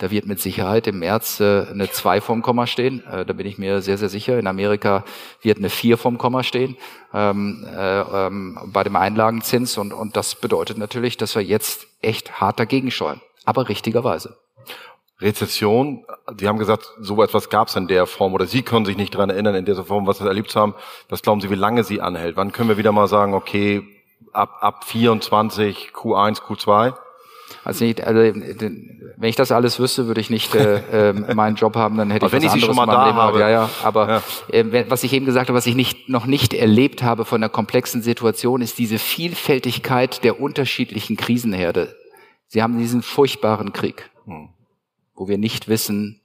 Da 0.02 0.10
wird 0.10 0.26
mit 0.26 0.40
Sicherheit 0.40 0.88
im 0.88 0.98
März 0.98 1.40
äh, 1.42 1.68
eine 1.70 1.92
2 1.92 2.22
vom 2.22 2.42
Komma 2.42 2.66
stehen. 2.66 3.06
Äh, 3.06 3.24
da 3.24 3.34
bin 3.34 3.46
ich 3.46 3.60
mir 3.60 3.84
sehr, 3.84 4.00
sehr 4.00 4.10
sicher. 4.10 4.40
In 4.40 4.48
Amerika 4.48 5.06
wird 5.44 5.60
eine 5.60 5.70
4 5.70 5.96
vom 5.96 6.18
Komma 6.18 6.42
stehen 6.42 6.76
ähm, 7.14 7.68
äh, 7.72 8.00
ähm, 8.00 8.58
bei 8.74 8.84
dem 8.84 8.96
Einlagenzins. 8.96 9.78
Und, 9.78 9.94
und 9.94 10.18
das 10.18 10.34
bedeutet 10.34 10.80
natürlich, 10.80 11.18
dass 11.18 11.36
wir 11.36 11.44
jetzt 11.44 11.86
echt 12.02 12.42
hart 12.42 12.60
dagegen 12.60 12.90
steuern. 12.90 13.22
Aber 13.46 13.70
richtigerweise. 13.70 14.40
Rezession, 15.20 16.04
Sie 16.36 16.48
haben 16.48 16.58
gesagt, 16.58 16.92
so 17.00 17.22
etwas 17.22 17.52
gab 17.52 17.68
es 17.68 17.76
in 17.76 17.88
der 17.88 18.08
Form 18.08 18.34
oder 18.34 18.48
Sie 18.48 18.64
können 18.64 18.88
sich 18.88 18.98
nicht 18.98 19.14
dran 19.14 19.30
erinnern, 19.30 19.54
in 19.54 19.66
dieser 19.66 19.86
Form, 19.86 20.08
was 20.08 20.18
Sie 20.18 20.26
erlebt 20.26 20.56
haben. 20.56 20.74
Was 21.10 21.22
glauben 21.22 21.42
Sie, 21.42 21.52
wie 21.52 21.56
lange 21.56 21.84
sie 21.84 22.02
anhält? 22.02 22.38
Wann 22.38 22.52
können 22.52 22.70
wir 22.70 22.78
wieder 22.78 22.92
mal 22.92 23.08
sagen, 23.08 23.36
okay, 23.36 23.84
ab, 24.34 24.58
ab 24.62 24.84
24, 24.84 25.92
Q1, 25.94 26.42
Q2? 26.42 26.96
Also, 27.64 27.86
nicht, 27.86 28.02
also 28.02 28.20
wenn 28.20 29.30
ich 29.30 29.36
das 29.36 29.52
alles 29.52 29.80
wüsste, 29.80 30.08
würde 30.08 30.20
ich 30.20 30.30
nicht 30.30 30.56
äh, 30.56 31.10
äh, 31.10 31.34
meinen 31.36 31.56
Job 31.56 31.76
haben, 31.76 31.98
dann 31.98 32.10
hätte 32.10 32.26
aber 32.26 32.36
ich 32.38 32.42
wenn 32.44 32.50
was 32.50 32.56
ich 32.56 32.64
anderes 32.64 32.76
schon 32.76 32.86
mal 32.88 32.92
da 32.92 33.06
Leben. 33.06 33.18
habe. 33.18 33.40
Ja, 33.40 33.50
ja. 33.50 33.70
Aber 33.84 34.10
Ja. 34.10 34.24
Äh, 34.52 34.90
was 34.90 35.04
ich 35.04 35.14
eben 35.14 35.26
gesagt 35.26 35.50
habe, 35.50 35.58
was 35.58 35.68
ich 35.68 35.76
nicht, 35.76 36.10
noch 36.10 36.26
nicht 36.26 36.54
erlebt 36.54 37.04
habe 37.04 37.24
von 37.26 37.40
der 37.42 37.50
komplexen 37.50 38.02
Situation, 38.02 38.62
ist 38.62 38.78
diese 38.80 38.98
Vielfältigkeit 38.98 40.24
der 40.24 40.40
unterschiedlichen 40.42 41.18
Krisenherde. 41.18 41.96
Sie 42.48 42.64
haben 42.64 42.78
diesen 42.80 43.02
furchtbaren 43.04 43.74
Krieg, 43.74 44.10
Hm. 44.26 44.50
wo 45.16 45.28
wir 45.28 45.38
nicht 45.38 45.68
wissen, 45.68 46.20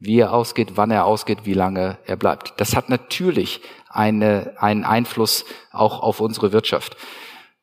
wie 0.00 0.18
er 0.20 0.32
ausgeht, 0.32 0.72
wann 0.76 0.90
er 0.90 1.04
ausgeht, 1.04 1.40
wie 1.44 1.54
lange 1.54 1.98
er 2.06 2.16
bleibt. 2.16 2.54
Das 2.58 2.74
hat 2.76 2.88
natürlich 2.88 3.60
eine, 3.88 4.54
einen 4.58 4.84
Einfluss 4.84 5.44
auch 5.72 6.00
auf 6.02 6.20
unsere 6.20 6.52
Wirtschaft. 6.52 6.96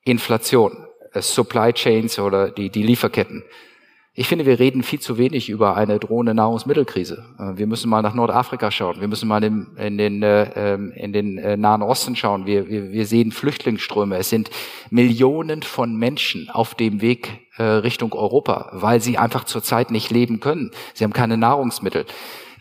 Inflation, 0.04 0.85
Supply 1.21 1.73
Chains 1.73 2.19
oder 2.19 2.49
die, 2.49 2.69
die 2.69 2.84
Lieferketten. 2.84 3.43
Ich 4.17 4.30
finde, 4.30 4.45
wir 4.45 4.60
reden 4.60 4.82
viel 4.82 5.01
zu 5.01 5.17
wenig 5.17 5.49
über 5.49 5.75
eine 5.75 5.99
drohende 5.99 6.34
Nahrungsmittelkrise. 6.34 7.25
Äh, 7.38 7.58
Wir 7.58 7.67
müssen 7.67 7.89
mal 7.89 8.01
nach 8.01 8.13
Nordafrika 8.13 8.71
schauen. 8.71 9.01
Wir 9.01 9.10
müssen 9.10 9.28
mal 9.28 9.43
in, 9.43 9.67
in 9.75 9.97
den, 9.97 10.23
äh, 10.23 10.73
ähm, 10.73 10.93
in 10.95 11.12
den 11.12 11.38
äh, 11.38 11.58
Nahen 11.58 11.82
Osten 11.82 12.15
schauen. 12.15 12.45
Wir, 12.45 12.69
wir, 12.69 12.93
wir 12.93 13.06
sehen 13.06 13.34
Flüchtlingsströme. 13.34 14.17
Es 14.17 14.30
sind 14.30 14.49
Millionen 14.89 15.63
von 15.63 15.97
Menschen 15.97 16.49
auf 16.49 16.75
dem 16.75 17.01
Weg 17.01 17.45
äh, 17.58 17.63
Richtung 17.63 18.13
Europa, 18.13 18.69
weil 18.71 19.01
sie 19.01 19.17
einfach 19.17 19.43
zurzeit 19.43 19.91
nicht 19.91 20.12
leben 20.12 20.39
können. 20.39 20.71
Sie 20.93 21.04
haben 21.04 21.13
keine 21.13 21.36
Nahrungsmittel. 21.36 22.06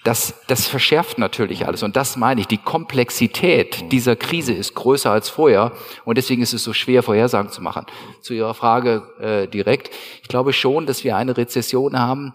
Das, 0.05 0.35
das 0.49 0.67
verschärft 0.67 1.17
natürlich 1.17 1.67
alles. 1.67 1.83
Und 1.83 1.97
das 1.97 2.17
meine 2.17 2.43
ich. 2.43 2.47
Die 2.47 2.59
Komplexität 2.59 3.91
dieser 3.91 4.17
Krise 4.17 4.53
ist 4.53 4.75
größer 4.75 5.11
als 5.11 5.31
vorher. 5.31 5.73
Und 6.05 6.19
deswegen 6.19 6.43
ist 6.43 6.53
es 6.53 6.63
so 6.63 6.75
schwer, 6.75 7.03
Vorhersagen 7.03 7.51
zu 7.51 7.63
machen. 7.63 7.87
Zu 8.21 8.35
Ihrer 8.35 8.53
Frage 8.53 9.03
äh, 9.19 9.49
direkt. 9.49 9.91
Ich 10.23 10.29
glaube 10.29 10.53
schon, 10.53 10.85
dass 10.85 11.05
wir 11.05 11.17
eine 11.17 11.39
Rezession 11.39 11.99
haben, 11.99 12.35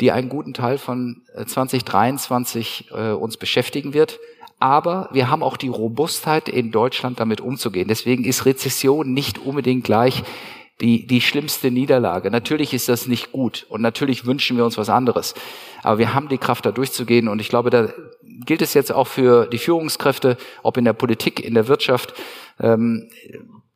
die 0.00 0.12
einen 0.12 0.28
guten 0.28 0.52
Teil 0.52 0.76
von 0.76 1.22
äh, 1.34 1.46
2023 1.46 2.90
äh, 2.92 3.10
uns 3.12 3.38
beschäftigen 3.38 3.94
wird. 3.94 4.20
Aber 4.60 5.08
wir 5.12 5.30
haben 5.30 5.42
auch 5.42 5.56
die 5.56 5.68
Robustheit 5.68 6.50
in 6.50 6.72
Deutschland 6.72 7.20
damit 7.20 7.40
umzugehen. 7.40 7.88
Deswegen 7.88 8.24
ist 8.24 8.44
Rezession 8.44 9.14
nicht 9.14 9.38
unbedingt 9.38 9.84
gleich 9.84 10.24
die, 10.80 11.06
die 11.06 11.20
schlimmste 11.20 11.70
Niederlage. 11.70 12.30
Natürlich 12.30 12.72
ist 12.72 12.88
das 12.88 13.06
nicht 13.06 13.32
gut 13.32 13.66
und 13.68 13.82
natürlich 13.82 14.26
wünschen 14.26 14.56
wir 14.56 14.64
uns 14.64 14.78
was 14.78 14.88
anderes. 14.88 15.34
Aber 15.82 15.98
wir 15.98 16.14
haben 16.14 16.28
die 16.28 16.38
Kraft, 16.38 16.66
da 16.66 16.72
durchzugehen 16.72 17.28
und 17.28 17.40
ich 17.40 17.48
glaube, 17.48 17.70
da 17.70 17.88
gilt 18.44 18.62
es 18.62 18.74
jetzt 18.74 18.92
auch 18.92 19.06
für 19.06 19.46
die 19.46 19.58
Führungskräfte, 19.58 20.36
ob 20.62 20.76
in 20.76 20.84
der 20.84 20.92
Politik, 20.92 21.44
in 21.44 21.54
der 21.54 21.68
Wirtschaft, 21.68 22.14
ähm, 22.60 23.08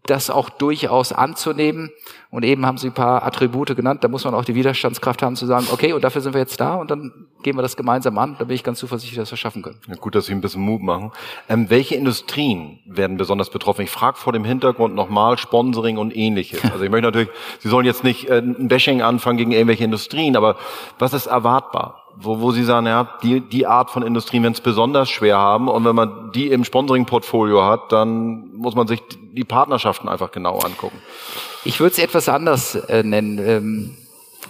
das 0.04 0.30
auch 0.30 0.50
durchaus 0.50 1.12
anzunehmen. 1.12 1.90
Und 2.32 2.46
eben 2.46 2.64
haben 2.64 2.78
Sie 2.78 2.86
ein 2.86 2.94
paar 2.94 3.24
Attribute 3.24 3.76
genannt, 3.76 4.02
da 4.02 4.08
muss 4.08 4.24
man 4.24 4.32
auch 4.32 4.46
die 4.46 4.54
Widerstandskraft 4.54 5.20
haben 5.20 5.36
zu 5.36 5.44
sagen, 5.44 5.66
okay, 5.70 5.92
und 5.92 6.02
dafür 6.02 6.22
sind 6.22 6.32
wir 6.32 6.40
jetzt 6.40 6.58
da 6.58 6.76
und 6.76 6.90
dann 6.90 7.26
gehen 7.42 7.56
wir 7.56 7.60
das 7.60 7.76
gemeinsam 7.76 8.16
an. 8.16 8.36
Da 8.38 8.46
bin 8.46 8.54
ich 8.54 8.64
ganz 8.64 8.78
zuversichtlich, 8.78 9.18
dass 9.18 9.30
wir 9.30 9.34
es 9.34 9.38
schaffen 9.38 9.60
können. 9.60 9.78
Ja, 9.86 9.96
gut, 9.96 10.14
dass 10.14 10.24
Sie 10.24 10.32
ein 10.32 10.40
bisschen 10.40 10.62
Mut 10.62 10.80
machen. 10.80 11.12
Ähm, 11.50 11.68
welche 11.68 11.94
Industrien 11.94 12.78
werden 12.86 13.18
besonders 13.18 13.50
betroffen? 13.50 13.82
Ich 13.82 13.90
frage 13.90 14.16
vor 14.16 14.32
dem 14.32 14.46
Hintergrund 14.46 14.94
nochmal 14.94 15.36
Sponsoring 15.36 15.98
und 15.98 16.16
ähnliches. 16.16 16.64
Also 16.72 16.82
ich 16.82 16.90
möchte 16.90 17.06
natürlich, 17.06 17.28
Sie 17.58 17.68
sollen 17.68 17.84
jetzt 17.84 18.02
nicht 18.02 18.30
äh, 18.30 18.38
ein 18.38 18.66
Bashing 18.66 19.02
anfangen 19.02 19.36
gegen 19.36 19.52
irgendwelche 19.52 19.84
Industrien, 19.84 20.34
aber 20.34 20.56
was 20.98 21.12
ist 21.12 21.26
erwartbar? 21.26 22.02
Wo, 22.16 22.40
wo 22.40 22.50
Sie 22.52 22.64
sagen, 22.64 22.86
ja, 22.86 23.10
die, 23.22 23.42
die 23.42 23.66
Art 23.66 23.90
von 23.90 24.02
Industrien 24.02 24.42
werden 24.42 24.54
es 24.54 24.62
besonders 24.62 25.10
schwer 25.10 25.36
haben 25.36 25.68
und 25.68 25.84
wenn 25.84 25.94
man 25.94 26.32
die 26.32 26.48
im 26.48 26.64
Sponsoring-Portfolio 26.64 27.62
hat, 27.62 27.92
dann 27.92 28.54
muss 28.54 28.74
man 28.74 28.86
sich 28.86 29.02
die 29.10 29.44
Partnerschaften 29.44 30.08
einfach 30.08 30.32
genau 30.32 30.60
angucken. 30.60 30.96
Ich 31.64 31.78
würde 31.78 31.92
es 31.92 31.98
etwas 31.98 32.28
anders 32.28 32.74
äh, 32.74 33.04
nennen. 33.04 33.38
Ähm, 33.38 33.96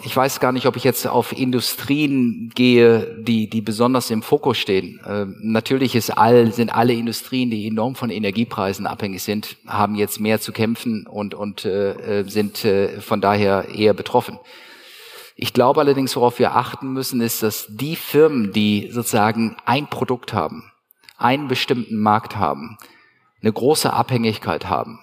ich 0.02 0.16
weiß 0.16 0.40
gar 0.40 0.50
nicht, 0.50 0.64
ob 0.66 0.76
ich 0.76 0.84
jetzt 0.84 1.06
auf 1.06 1.36
Industrien 1.36 2.50
gehe, 2.54 3.18
die, 3.18 3.50
die 3.50 3.60
besonders 3.60 4.10
im 4.10 4.22
Fokus 4.22 4.56
stehen. 4.56 4.98
Ähm, 5.06 5.36
natürlich 5.42 5.94
ist 5.94 6.10
all, 6.10 6.52
sind 6.52 6.74
alle 6.74 6.94
Industrien, 6.94 7.50
die 7.50 7.66
enorm 7.66 7.96
von 7.96 8.08
Energiepreisen 8.08 8.86
abhängig 8.86 9.22
sind, 9.22 9.56
haben 9.66 9.94
jetzt 9.94 10.20
mehr 10.20 10.40
zu 10.40 10.52
kämpfen 10.52 11.06
und, 11.06 11.34
und 11.34 11.66
äh, 11.66 12.20
äh, 12.20 12.28
sind 12.28 12.64
äh, 12.64 13.00
von 13.00 13.20
daher 13.20 13.68
eher 13.68 13.92
betroffen. 13.92 14.38
Ich 15.36 15.52
glaube 15.52 15.80
allerdings, 15.80 16.16
worauf 16.16 16.38
wir 16.38 16.56
achten 16.56 16.94
müssen, 16.94 17.20
ist, 17.20 17.42
dass 17.42 17.66
die 17.68 17.96
Firmen, 17.96 18.52
die 18.52 18.88
sozusagen 18.90 19.56
ein 19.66 19.86
Produkt 19.86 20.32
haben, 20.32 20.64
einen 21.18 21.48
bestimmten 21.48 21.98
Markt 21.98 22.36
haben, 22.36 22.78
eine 23.42 23.52
große 23.52 23.92
Abhängigkeit 23.92 24.70
haben, 24.70 24.98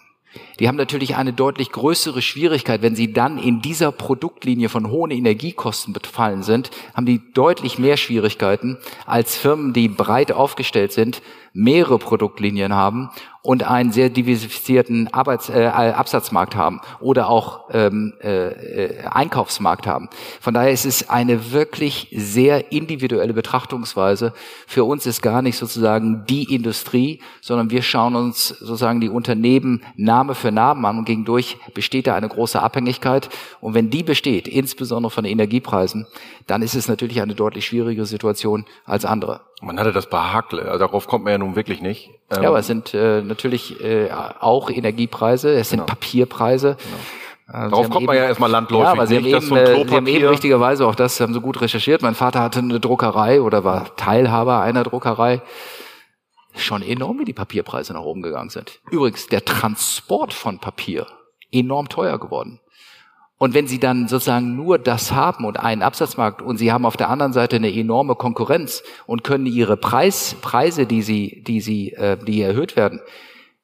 die 0.59 0.67
haben 0.67 0.75
natürlich 0.75 1.15
eine 1.15 1.33
deutlich 1.33 1.71
größere 1.71 2.21
Schwierigkeit, 2.21 2.81
wenn 2.81 2.95
sie 2.95 3.13
dann 3.13 3.39
in 3.39 3.61
dieser 3.61 3.91
Produktlinie 3.91 4.69
von 4.69 4.89
hohen 4.89 5.11
Energiekosten 5.11 5.93
befallen 5.93 6.43
sind, 6.43 6.69
haben 6.93 7.05
die 7.05 7.21
deutlich 7.33 7.79
mehr 7.79 7.97
Schwierigkeiten 7.97 8.77
als 9.05 9.35
Firmen, 9.35 9.73
die 9.73 9.87
breit 9.87 10.31
aufgestellt 10.31 10.91
sind, 10.91 11.21
mehrere 11.53 11.99
Produktlinien 11.99 12.73
haben 12.73 13.09
und 13.41 13.63
einen 13.63 13.91
sehr 13.91 14.09
diversifizierten 14.09 15.13
Arbeits, 15.13 15.49
äh, 15.49 15.65
Absatzmarkt 15.65 16.55
haben 16.55 16.81
oder 16.99 17.29
auch 17.29 17.69
ähm, 17.71 18.13
äh, 18.21 19.05
Einkaufsmarkt 19.05 19.87
haben. 19.87 20.09
Von 20.41 20.53
daher 20.53 20.71
ist 20.71 20.85
es 20.85 21.09
eine 21.09 21.51
wirklich 21.51 22.13
sehr 22.15 22.71
individuelle 22.71 23.33
Betrachtungsweise. 23.33 24.33
Für 24.67 24.83
uns 24.83 25.05
ist 25.05 25.21
gar 25.21 25.41
nicht 25.41 25.57
sozusagen 25.57 26.25
die 26.25 26.53
Industrie, 26.53 27.21
sondern 27.41 27.69
wir 27.69 27.81
schauen 27.81 28.15
uns 28.15 28.49
sozusagen 28.49 28.99
die 28.99 29.09
Unternehmen 29.09 29.83
Name 29.95 30.35
für 30.35 30.51
Name 30.51 30.87
an 30.87 30.97
und 30.97 31.05
gegen 31.05 31.23
durch 31.23 31.57
besteht 31.73 32.07
da 32.07 32.15
eine 32.15 32.27
große 32.27 32.61
Abhängigkeit. 32.61 33.29
Und 33.61 33.73
wenn 33.73 33.89
die 33.89 34.03
besteht, 34.03 34.47
insbesondere 34.47 35.11
von 35.11 35.23
den 35.23 35.31
Energiepreisen, 35.31 36.07
dann 36.45 36.61
ist 36.61 36.75
es 36.75 36.87
natürlich 36.87 37.21
eine 37.21 37.35
deutlich 37.35 37.65
schwierigere 37.65 38.05
Situation 38.05 38.65
als 38.85 39.05
andere. 39.05 39.48
Man 39.61 39.79
hatte 39.79 39.91
das 39.91 40.09
bei 40.09 40.19
Hakle, 40.19 40.63
also 40.63 40.79
darauf 40.79 41.07
kommt 41.07 41.25
man 41.25 41.31
ja 41.31 41.37
nun 41.37 41.55
wirklich 41.55 41.81
nicht. 41.81 42.11
Ähm, 42.31 42.43
Ja, 42.43 42.49
aber 42.49 42.59
es 42.59 42.67
sind 42.67 42.93
äh, 42.93 43.21
natürlich 43.21 43.83
äh, 43.83 44.09
auch 44.11 44.69
Energiepreise, 44.69 45.51
es 45.51 45.69
sind 45.69 45.79
Genau. 45.79 45.87
Papierpreise. 45.87 46.77
Äh, 47.47 47.65
Sie 47.65 47.69
Darauf 47.69 47.85
haben 47.85 47.89
kommt 47.91 48.05
man 48.05 48.15
ja 48.15 48.25
erstmal 48.25 48.49
landläufig. 48.51 48.85
Ja, 48.85 48.91
aber 48.91 49.07
Sie 49.07 49.15
haben, 49.17 49.23
nicht, 49.23 49.35
dass 49.35 49.45
eben, 49.45 49.57
ein 49.57 49.65
äh, 49.65 49.87
Sie 49.89 49.95
haben 49.95 50.07
eben 50.07 50.27
richtigerweise 50.27 50.85
auch 50.87 50.95
das, 50.95 51.19
haben 51.19 51.33
so 51.33 51.41
gut 51.41 51.59
recherchiert. 51.61 52.01
Mein 52.01 52.15
Vater 52.15 52.41
hatte 52.41 52.59
eine 52.59 52.79
Druckerei 52.79 53.41
oder 53.41 53.63
war 53.63 53.95
Teilhaber 53.95 54.61
einer 54.61 54.83
Druckerei. 54.83 55.41
Schon 56.55 56.81
enorm, 56.81 57.19
wie 57.19 57.25
die 57.25 57.33
Papierpreise 57.33 57.93
nach 57.93 58.01
oben 58.01 58.21
gegangen 58.21 58.49
sind. 58.49 58.79
Übrigens, 58.91 59.27
der 59.27 59.45
Transport 59.45 60.33
von 60.33 60.59
Papier 60.59 61.05
enorm 61.51 61.89
teuer 61.89 62.17
geworden. 62.19 62.59
Und 63.39 63.53
wenn 63.53 63.67
Sie 63.67 63.79
dann 63.79 64.09
sozusagen 64.09 64.57
nur 64.57 64.77
das 64.77 65.13
haben 65.13 65.45
und 65.45 65.57
einen 65.57 65.81
Absatzmarkt 65.81 66.41
und 66.41 66.57
Sie 66.57 66.73
haben 66.73 66.85
auf 66.85 66.97
der 66.97 67.09
anderen 67.09 67.31
Seite 67.31 67.55
eine 67.55 67.73
enorme 67.73 68.15
Konkurrenz 68.15 68.83
und 69.07 69.23
können 69.23 69.45
Ihre 69.45 69.77
Preis, 69.77 70.35
Preise, 70.41 70.85
die 70.85 71.01
Sie, 71.01 71.41
die 71.47 71.61
Sie, 71.61 71.93
äh, 71.93 72.17
die 72.17 72.41
erhöht 72.41 72.75
werden, 72.75 72.99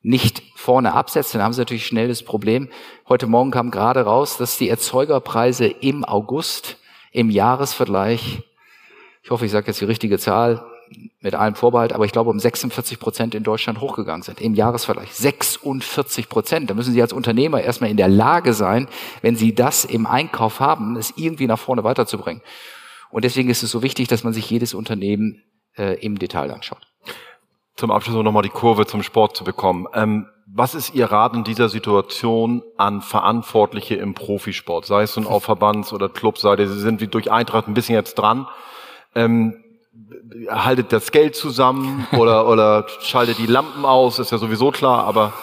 nicht 0.02 0.44
vorne 0.56 0.94
absetzen, 0.94 1.40
dann 1.40 1.46
haben 1.46 1.54
Sie 1.54 1.60
natürlich 1.60 1.86
schnell 1.86 2.08
das 2.08 2.24
Problem. 2.24 2.70
Heute 3.10 3.28
Morgen 3.28 3.52
kam 3.52 3.70
gerade 3.70 4.02
raus, 4.02 4.38
dass 4.38 4.58
die 4.58 4.70
Erzeugerpreise 4.70 5.66
im 5.66 6.06
August 6.06 6.78
im 7.12 7.30
Jahresvergleich, 7.30 8.44
ich 9.24 9.30
hoffe, 9.30 9.46
ich 9.46 9.52
sage 9.52 9.68
jetzt 9.68 9.82
die 9.82 9.86
richtige 9.86 10.20
Zahl, 10.20 10.66
mit 11.20 11.36
allem 11.36 11.56
Vorbehalt, 11.56 11.94
aber 11.94 12.06
ich 12.06 12.12
glaube 12.12 12.30
um 12.30 12.40
46 12.40 13.00
Prozent 13.00 13.36
in 13.36 13.44
Deutschland 13.44 13.82
hochgegangen 13.82 14.22
sind 14.22 14.42
im 14.42 14.54
Jahresvergleich. 14.54 15.14
46 15.14 16.30
Prozent. 16.30 16.70
Da 16.70 16.74
müssen 16.74 16.94
Sie 16.94 17.02
als 17.02 17.14
Unternehmer 17.14 17.62
erstmal 17.62 17.90
in 17.90 17.98
der 17.98 18.08
Lage 18.08 18.54
sein, 18.54 18.88
wenn 19.22 19.36
Sie 19.36 19.56
das 19.56 19.86
im 19.86 20.06
Einkauf 20.06 20.60
haben, 20.60 20.96
es 20.98 21.14
irgendwie 21.18 21.48
nach 21.48 21.60
vorne 21.60 21.84
weiterzubringen. 21.84 22.42
Und 23.10 23.24
deswegen 23.26 23.50
ist 23.50 23.64
es 23.64 23.72
so 23.72 23.82
wichtig, 23.82 24.08
dass 24.08 24.24
man 24.24 24.34
sich 24.34 24.50
jedes 24.50 24.74
Unternehmen 24.74 25.42
äh, 25.78 26.00
im 26.06 26.20
Detail 26.20 26.52
anschaut. 26.52 26.86
zum 27.76 27.92
Abschluss 27.92 28.24
nochmal 28.24 28.44
die 28.44 28.50
Kurve 28.50 28.86
zum 28.86 29.04
Sport 29.04 29.36
zu 29.36 29.44
bekommen. 29.44 29.88
Ähm, 29.94 30.28
was 30.48 30.76
ist 30.76 30.94
Ihr 30.94 31.08
Rat 31.08 31.34
in 31.34 31.44
dieser 31.44 31.70
Situation 31.70 32.62
an 32.78 33.02
Verantwortliche 33.02 33.96
im 33.96 34.14
Profisport? 34.14 34.86
Sei 34.86 35.02
es 35.02 35.16
nun 35.16 35.26
auf 35.26 35.44
Verbands- 35.44 35.92
oder 35.92 36.08
Clubseite, 36.08 36.68
Sie 36.68 36.80
sind 36.80 37.02
wie 37.02 37.08
durch 37.08 37.32
Eintracht 37.32 37.68
ein 37.68 37.74
bisschen 37.74 37.96
jetzt 37.96 38.16
dran. 38.16 38.48
Ähm, 39.16 39.65
haltet 40.50 40.92
das 40.92 41.12
Geld 41.12 41.36
zusammen 41.36 42.08
oder, 42.18 42.48
oder 42.52 42.86
schaltet 43.02 43.38
die 43.38 43.46
Lampen 43.46 43.86
aus, 43.86 44.20
ist 44.20 44.32
ja 44.32 44.38
sowieso 44.38 44.72
klar, 44.72 45.06
aber 45.06 45.34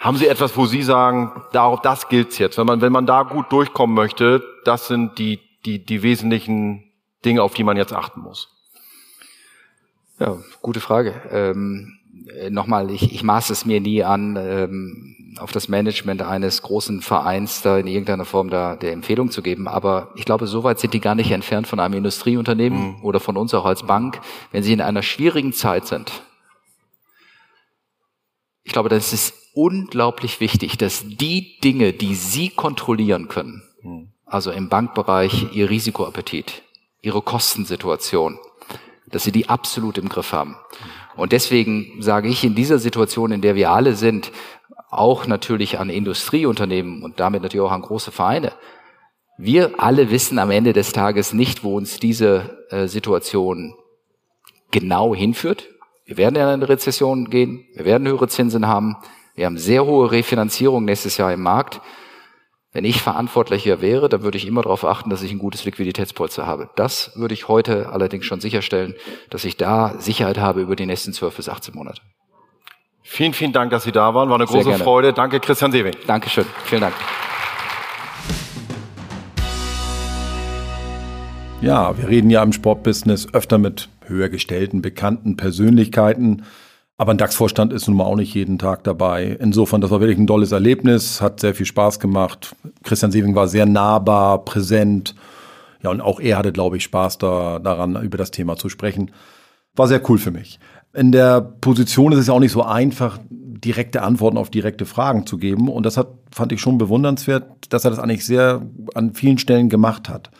haben 0.00 0.16
Sie 0.16 0.26
etwas, 0.26 0.56
wo 0.56 0.66
Sie 0.66 0.82
sagen, 0.82 1.42
darauf, 1.52 1.80
das 1.80 2.08
gilt's 2.08 2.38
jetzt? 2.38 2.58
Wenn 2.58 2.66
man, 2.66 2.80
wenn 2.80 2.92
man 2.92 3.06
da 3.06 3.22
gut 3.22 3.50
durchkommen 3.50 3.94
möchte, 3.94 4.42
das 4.64 4.86
sind 4.88 5.18
die, 5.18 5.40
die, 5.64 5.84
die 5.84 6.02
wesentlichen 6.02 6.92
Dinge, 7.24 7.42
auf 7.42 7.54
die 7.54 7.64
man 7.64 7.76
jetzt 7.76 7.92
achten 7.92 8.20
muss. 8.20 8.50
Ja, 10.18 10.36
gute 10.60 10.80
Frage. 10.80 11.14
Ähm, 11.30 11.98
Nochmal, 12.50 12.90
ich, 12.90 13.12
ich 13.12 13.22
maße 13.22 13.52
es 13.52 13.64
mir 13.64 13.80
nie 13.80 14.02
an, 14.02 14.36
ähm, 14.36 15.14
auf 15.38 15.52
das 15.52 15.68
Management 15.68 16.22
eines 16.22 16.62
großen 16.62 17.00
Vereins 17.02 17.62
da 17.62 17.78
in 17.78 17.86
irgendeiner 17.86 18.24
Form 18.24 18.50
da 18.50 18.76
der 18.76 18.92
Empfehlung 18.92 19.30
zu 19.30 19.42
geben. 19.42 19.68
Aber 19.68 20.12
ich 20.16 20.24
glaube, 20.24 20.46
so 20.46 20.64
weit 20.64 20.78
sind 20.78 20.94
die 20.94 21.00
gar 21.00 21.14
nicht 21.14 21.30
entfernt 21.30 21.66
von 21.66 21.80
einem 21.80 21.94
Industrieunternehmen 21.94 22.78
mhm. 22.78 23.04
oder 23.04 23.20
von 23.20 23.36
uns 23.36 23.54
auch 23.54 23.64
als 23.64 23.84
Bank. 23.84 24.20
Wenn 24.52 24.62
sie 24.62 24.72
in 24.72 24.80
einer 24.80 25.02
schwierigen 25.02 25.52
Zeit 25.52 25.86
sind, 25.86 26.12
ich 28.62 28.72
glaube, 28.72 28.88
das 28.88 29.12
ist 29.12 29.34
unglaublich 29.54 30.40
wichtig, 30.40 30.78
dass 30.78 31.04
die 31.06 31.58
Dinge, 31.62 31.92
die 31.92 32.14
sie 32.14 32.48
kontrollieren 32.48 33.28
können, 33.28 33.62
mhm. 33.82 34.08
also 34.24 34.50
im 34.50 34.68
Bankbereich 34.68 35.54
ihr 35.54 35.70
Risikoappetit, 35.70 36.62
ihre 37.02 37.22
Kostensituation, 37.22 38.38
dass 39.06 39.24
sie 39.24 39.32
die 39.32 39.48
absolut 39.48 39.98
im 39.98 40.08
Griff 40.08 40.32
haben. 40.32 40.56
Und 41.16 41.32
deswegen 41.32 42.00
sage 42.00 42.28
ich 42.28 42.44
in 42.44 42.54
dieser 42.54 42.78
Situation, 42.78 43.32
in 43.32 43.40
der 43.40 43.54
wir 43.54 43.70
alle 43.70 43.94
sind, 43.94 44.32
auch 44.90 45.26
natürlich 45.26 45.78
an 45.78 45.90
Industrieunternehmen 45.90 47.02
und 47.02 47.20
damit 47.20 47.42
natürlich 47.42 47.66
auch 47.66 47.72
an 47.72 47.82
große 47.82 48.12
Vereine. 48.12 48.52
Wir 49.36 49.72
alle 49.78 50.10
wissen 50.10 50.38
am 50.38 50.50
Ende 50.50 50.72
des 50.72 50.92
Tages 50.92 51.32
nicht, 51.32 51.64
wo 51.64 51.76
uns 51.76 51.98
diese 51.98 52.64
äh, 52.70 52.86
Situation 52.86 53.74
genau 54.70 55.14
hinführt. 55.14 55.68
Wir 56.04 56.16
werden 56.16 56.36
in 56.36 56.42
eine 56.42 56.68
Rezession 56.68 57.30
gehen, 57.30 57.66
wir 57.74 57.84
werden 57.84 58.06
höhere 58.06 58.28
Zinsen 58.28 58.66
haben, 58.66 58.96
wir 59.34 59.46
haben 59.46 59.58
sehr 59.58 59.84
hohe 59.84 60.12
Refinanzierung 60.12 60.84
nächstes 60.84 61.16
Jahr 61.16 61.32
im 61.32 61.42
Markt. 61.42 61.80
Wenn 62.74 62.84
ich 62.84 63.00
verantwortlicher 63.00 63.80
wäre, 63.80 64.08
dann 64.08 64.22
würde 64.24 64.36
ich 64.36 64.48
immer 64.48 64.62
darauf 64.62 64.84
achten, 64.84 65.08
dass 65.08 65.22
ich 65.22 65.30
ein 65.30 65.38
gutes 65.38 65.64
Liquiditätspolster 65.64 66.44
habe. 66.44 66.70
Das 66.74 67.12
würde 67.14 67.32
ich 67.32 67.46
heute 67.46 67.90
allerdings 67.90 68.24
schon 68.26 68.40
sicherstellen, 68.40 68.96
dass 69.30 69.44
ich 69.44 69.56
da 69.56 69.94
Sicherheit 70.00 70.38
habe 70.38 70.60
über 70.60 70.74
die 70.74 70.84
nächsten 70.84 71.12
12 71.12 71.36
bis 71.36 71.48
18 71.48 71.72
Monate. 71.72 72.02
Vielen, 73.04 73.32
vielen 73.32 73.52
Dank, 73.52 73.70
dass 73.70 73.84
Sie 73.84 73.92
da 73.92 74.12
waren. 74.12 74.28
War 74.28 74.34
eine 74.34 74.46
große 74.46 74.74
Freude. 74.74 75.12
Danke, 75.12 75.38
Christian 75.38 75.70
Sewing. 75.70 75.94
Dankeschön. 76.08 76.46
Vielen 76.64 76.80
Dank. 76.80 76.94
Ja, 81.60 81.96
wir 81.96 82.08
reden 82.08 82.28
ja 82.28 82.42
im 82.42 82.52
Sportbusiness 82.52 83.32
öfter 83.32 83.58
mit 83.58 83.88
höher 84.06 84.28
gestellten, 84.28 84.82
bekannten 84.82 85.36
Persönlichkeiten. 85.36 86.42
Aber 86.96 87.12
ein 87.12 87.18
DAX-Vorstand 87.18 87.72
ist 87.72 87.88
nun 87.88 87.96
mal 87.96 88.04
auch 88.04 88.16
nicht 88.16 88.34
jeden 88.34 88.58
Tag 88.58 88.84
dabei. 88.84 89.36
Insofern, 89.40 89.80
das 89.80 89.90
war 89.90 90.00
wirklich 90.00 90.18
ein 90.18 90.28
tolles 90.28 90.52
Erlebnis, 90.52 91.20
hat 91.20 91.40
sehr 91.40 91.54
viel 91.54 91.66
Spaß 91.66 91.98
gemacht. 91.98 92.54
Christian 92.84 93.10
Sewing 93.10 93.34
war 93.34 93.48
sehr 93.48 93.66
nahbar, 93.66 94.44
präsent. 94.44 95.14
Ja, 95.82 95.90
und 95.90 96.00
auch 96.00 96.20
er 96.20 96.38
hatte, 96.38 96.52
glaube 96.52 96.76
ich, 96.76 96.84
Spaß 96.84 97.18
da, 97.18 97.58
daran, 97.58 98.00
über 98.02 98.16
das 98.16 98.30
Thema 98.30 98.56
zu 98.56 98.68
sprechen. 98.68 99.10
War 99.74 99.88
sehr 99.88 100.08
cool 100.08 100.18
für 100.18 100.30
mich 100.30 100.60
in 100.94 101.12
der 101.12 101.40
Position 101.40 102.12
ist 102.12 102.20
es 102.20 102.26
ja 102.28 102.34
auch 102.34 102.40
nicht 102.40 102.52
so 102.52 102.62
einfach, 102.62 103.18
direkte 103.28 104.02
Antworten 104.02 104.38
auf 104.38 104.50
direkte 104.50 104.86
Fragen 104.86 105.26
zu 105.26 105.38
geben. 105.38 105.68
Und 105.68 105.84
das 105.84 105.96
hat, 105.96 106.08
fand 106.30 106.52
ich 106.52 106.60
schon 106.60 106.78
bewundernswert, 106.78 107.72
dass 107.72 107.84
er 107.84 107.90
das 107.90 107.98
eigentlich 107.98 108.24
sehr 108.24 108.62
an 108.94 109.14
vielen 109.14 109.38
Stellen 109.38 109.68
gemacht 109.68 110.08
hat. 110.08 110.30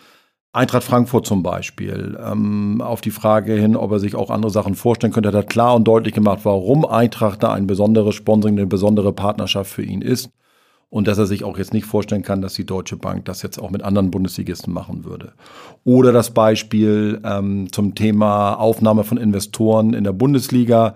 Eintracht 0.55 0.85
Frankfurt 0.85 1.27
zum 1.27 1.43
Beispiel, 1.43 2.17
ähm, 2.25 2.81
auf 2.81 3.01
die 3.01 3.11
Frage 3.11 3.55
hin, 3.55 3.75
ob 3.75 3.91
er 3.91 3.99
sich 3.99 4.15
auch 4.15 4.31
andere 4.31 4.53
Sachen 4.53 4.77
vorstellen 4.77 5.13
könnte, 5.13 5.29
hat 5.31 5.35
er 5.35 5.43
klar 5.43 5.75
und 5.75 5.83
deutlich 5.83 6.15
gemacht, 6.15 6.41
warum 6.45 6.85
Eintracht 6.87 7.43
da 7.43 7.53
ein 7.53 7.67
besonderes 7.67 8.15
Sponsoring, 8.15 8.57
eine 8.57 8.69
besondere 8.69 9.13
Partnerschaft 9.13 9.69
für 9.69 9.83
ihn 9.83 10.01
ist 10.01 10.31
und 10.91 11.09
dass 11.09 11.19
er 11.19 11.27
sich 11.27 11.43
auch 11.43 11.59
jetzt 11.59 11.75
nicht 11.75 11.87
vorstellen 11.87 12.23
kann, 12.23 12.41
dass 12.41 12.55
die 12.55 12.65
Deutsche 12.65 12.97
Bank 12.97 13.25
das 13.25 13.43
jetzt 13.43 13.59
auch 13.59 13.71
mit 13.71 13.83
anderen 13.83 14.13
Bundesligisten 14.13 14.73
machen 14.73 15.05
würde. 15.05 15.33
Oder 15.83 16.13
das 16.13 16.31
Beispiel 16.31 17.21
ähm, 17.25 17.73
zum 17.73 17.97
Thema 17.97 18.55
Aufnahme 18.55 19.03
von 19.03 19.19
Investoren 19.19 19.93
in 19.93 20.05
der 20.05 20.13
Bundesliga 20.13 20.95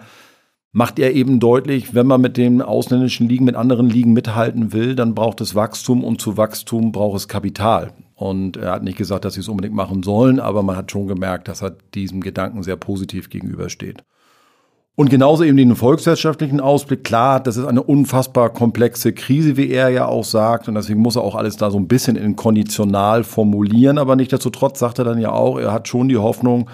macht 0.71 1.01
er 1.01 1.15
eben 1.15 1.41
deutlich, 1.41 1.97
wenn 1.97 2.07
man 2.07 2.21
mit 2.21 2.37
den 2.37 2.63
ausländischen 2.63 3.29
Ligen, 3.29 3.45
mit 3.45 3.57
anderen 3.57 3.91
Ligen 3.91 4.13
mithalten 4.13 4.73
will, 4.73 4.95
dann 4.95 5.17
braucht 5.17 5.41
es 5.41 5.57
Wachstum 5.57 6.05
und 6.05 6.21
zu 6.21 6.37
Wachstum 6.37 6.93
braucht 6.93 7.17
es 7.17 7.27
Kapital. 7.27 7.93
Und 8.19 8.57
er 8.57 8.73
hat 8.73 8.83
nicht 8.83 8.99
gesagt, 8.99 9.25
dass 9.25 9.35
sie 9.35 9.41
es 9.41 9.49
unbedingt 9.49 9.77
machen 9.77 10.03
sollen, 10.03 10.41
aber 10.41 10.65
man 10.65 10.77
hat 10.77 10.91
schon 10.91 11.07
gemerkt, 11.07 11.47
dass 11.47 11.63
er 11.63 11.77
diesem 11.95 12.21
Gedanken 12.21 12.65
sehr 12.65 12.75
positiv 12.75 13.31
gegenübersteht. 13.31 14.03
Und 14.97 15.09
genauso 15.09 15.45
eben 15.45 15.57
den 15.57 15.77
volkswirtschaftlichen 15.77 16.61
Ausblick. 16.61 17.05
Klar, 17.05 17.39
das 17.39 17.57
ist 17.57 17.65
eine 17.65 17.85
unfassbar 17.85 18.51
komplexe 18.51 19.13
Krise, 19.13 19.57
wie 19.57 19.71
er 19.71 19.91
ja 19.91 20.07
auch 20.07 20.25
sagt. 20.25 20.67
Und 20.67 20.75
deswegen 20.75 20.99
muss 20.99 21.15
er 21.15 21.23
auch 21.23 21.37
alles 21.37 21.57
da 21.57 21.71
so 21.71 21.79
ein 21.79 21.87
bisschen 21.87 22.17
in 22.17 22.35
konditional 22.35 23.23
formulieren. 23.23 23.99
Aber 23.99 24.17
nichtsdestotrotz 24.17 24.81
sagt 24.81 24.99
er 24.99 25.05
dann 25.05 25.21
ja 25.21 25.31
auch, 25.31 25.57
er 25.57 25.73
hat 25.73 25.87
schon 25.87 26.09
die 26.09 26.17
Hoffnung, 26.17 26.69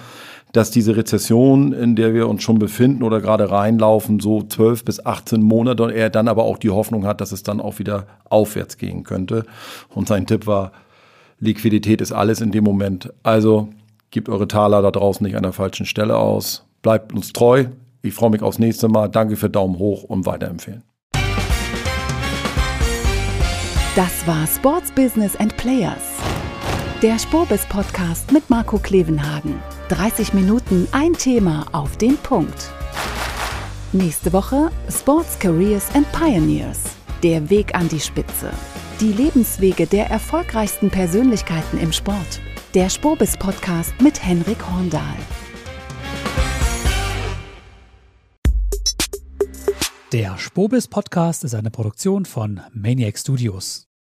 dass 0.51 0.71
diese 0.71 0.95
Rezession, 0.95 1.73
in 1.73 1.95
der 1.95 2.15
wir 2.15 2.27
uns 2.27 2.41
schon 2.41 2.57
befinden 2.57 3.03
oder 3.03 3.21
gerade 3.21 3.51
reinlaufen, 3.51 4.19
so 4.19 4.41
12 4.41 4.83
bis 4.83 5.05
18 5.05 5.43
Monate 5.43 5.83
und 5.83 5.91
er 5.91 6.09
dann 6.09 6.27
aber 6.27 6.45
auch 6.45 6.57
die 6.57 6.71
Hoffnung 6.71 7.05
hat, 7.05 7.21
dass 7.21 7.31
es 7.31 7.43
dann 7.43 7.61
auch 7.61 7.77
wieder 7.77 8.07
aufwärts 8.27 8.79
gehen 8.79 9.03
könnte. 9.03 9.45
Und 9.93 10.07
sein 10.07 10.25
Tipp 10.25 10.47
war, 10.47 10.71
Liquidität 11.39 12.01
ist 12.01 12.11
alles 12.11 12.41
in 12.41 12.51
dem 12.51 12.63
Moment. 12.63 13.13
Also 13.23 13.69
gebt 14.11 14.29
eure 14.29 14.47
Taler 14.47 14.81
da 14.81 14.91
draußen 14.91 15.25
nicht 15.25 15.35
an 15.35 15.43
der 15.43 15.53
falschen 15.53 15.85
Stelle 15.85 16.17
aus. 16.17 16.65
Bleibt 16.81 17.13
uns 17.13 17.33
treu. 17.33 17.65
Ich 18.01 18.13
freue 18.13 18.29
mich 18.29 18.41
aufs 18.41 18.59
nächste 18.59 18.87
Mal. 18.87 19.09
Danke 19.09 19.35
für 19.35 19.49
Daumen 19.49 19.77
hoch 19.77 20.03
und 20.03 20.25
weiterempfehlen. 20.25 20.83
Das 23.95 24.27
war 24.27 24.45
Sports 24.47 24.91
Business 24.91 25.35
and 25.37 25.55
Players. 25.57 26.15
Der 27.01 27.17
Spurbis 27.19 27.65
Podcast 27.65 28.31
mit 28.31 28.49
Marco 28.49 28.77
Klevenhagen. 28.77 29.59
30 29.89 30.33
Minuten 30.33 30.87
ein 30.91 31.13
Thema 31.13 31.65
auf 31.71 31.97
den 31.97 32.17
Punkt. 32.17 32.71
Nächste 33.93 34.33
Woche 34.33 34.69
Sports 34.89 35.39
Careers 35.39 35.93
and 35.93 36.09
Pioneers. 36.11 36.83
Der 37.23 37.49
Weg 37.49 37.75
an 37.75 37.87
die 37.87 37.99
Spitze. 37.99 38.51
Die 39.01 39.11
Lebenswege 39.11 39.87
der 39.87 40.09
erfolgreichsten 40.09 40.89
Persönlichkeiten 40.89 41.77
im 41.79 41.91
Sport. 41.91 42.39
Der 42.73 42.89
Spurbis 42.89 43.35
Podcast 43.35 43.93
mit 43.99 44.25
Henrik 44.25 44.57
Horndahl. 44.71 45.17
Der 50.13 50.37
Spobis 50.37 50.87
Podcast 50.87 51.43
ist 51.43 51.55
eine 51.55 51.71
Produktion 51.71 52.23
von 52.23 52.61
Maniac 52.71 53.17
Studios. 53.17 53.89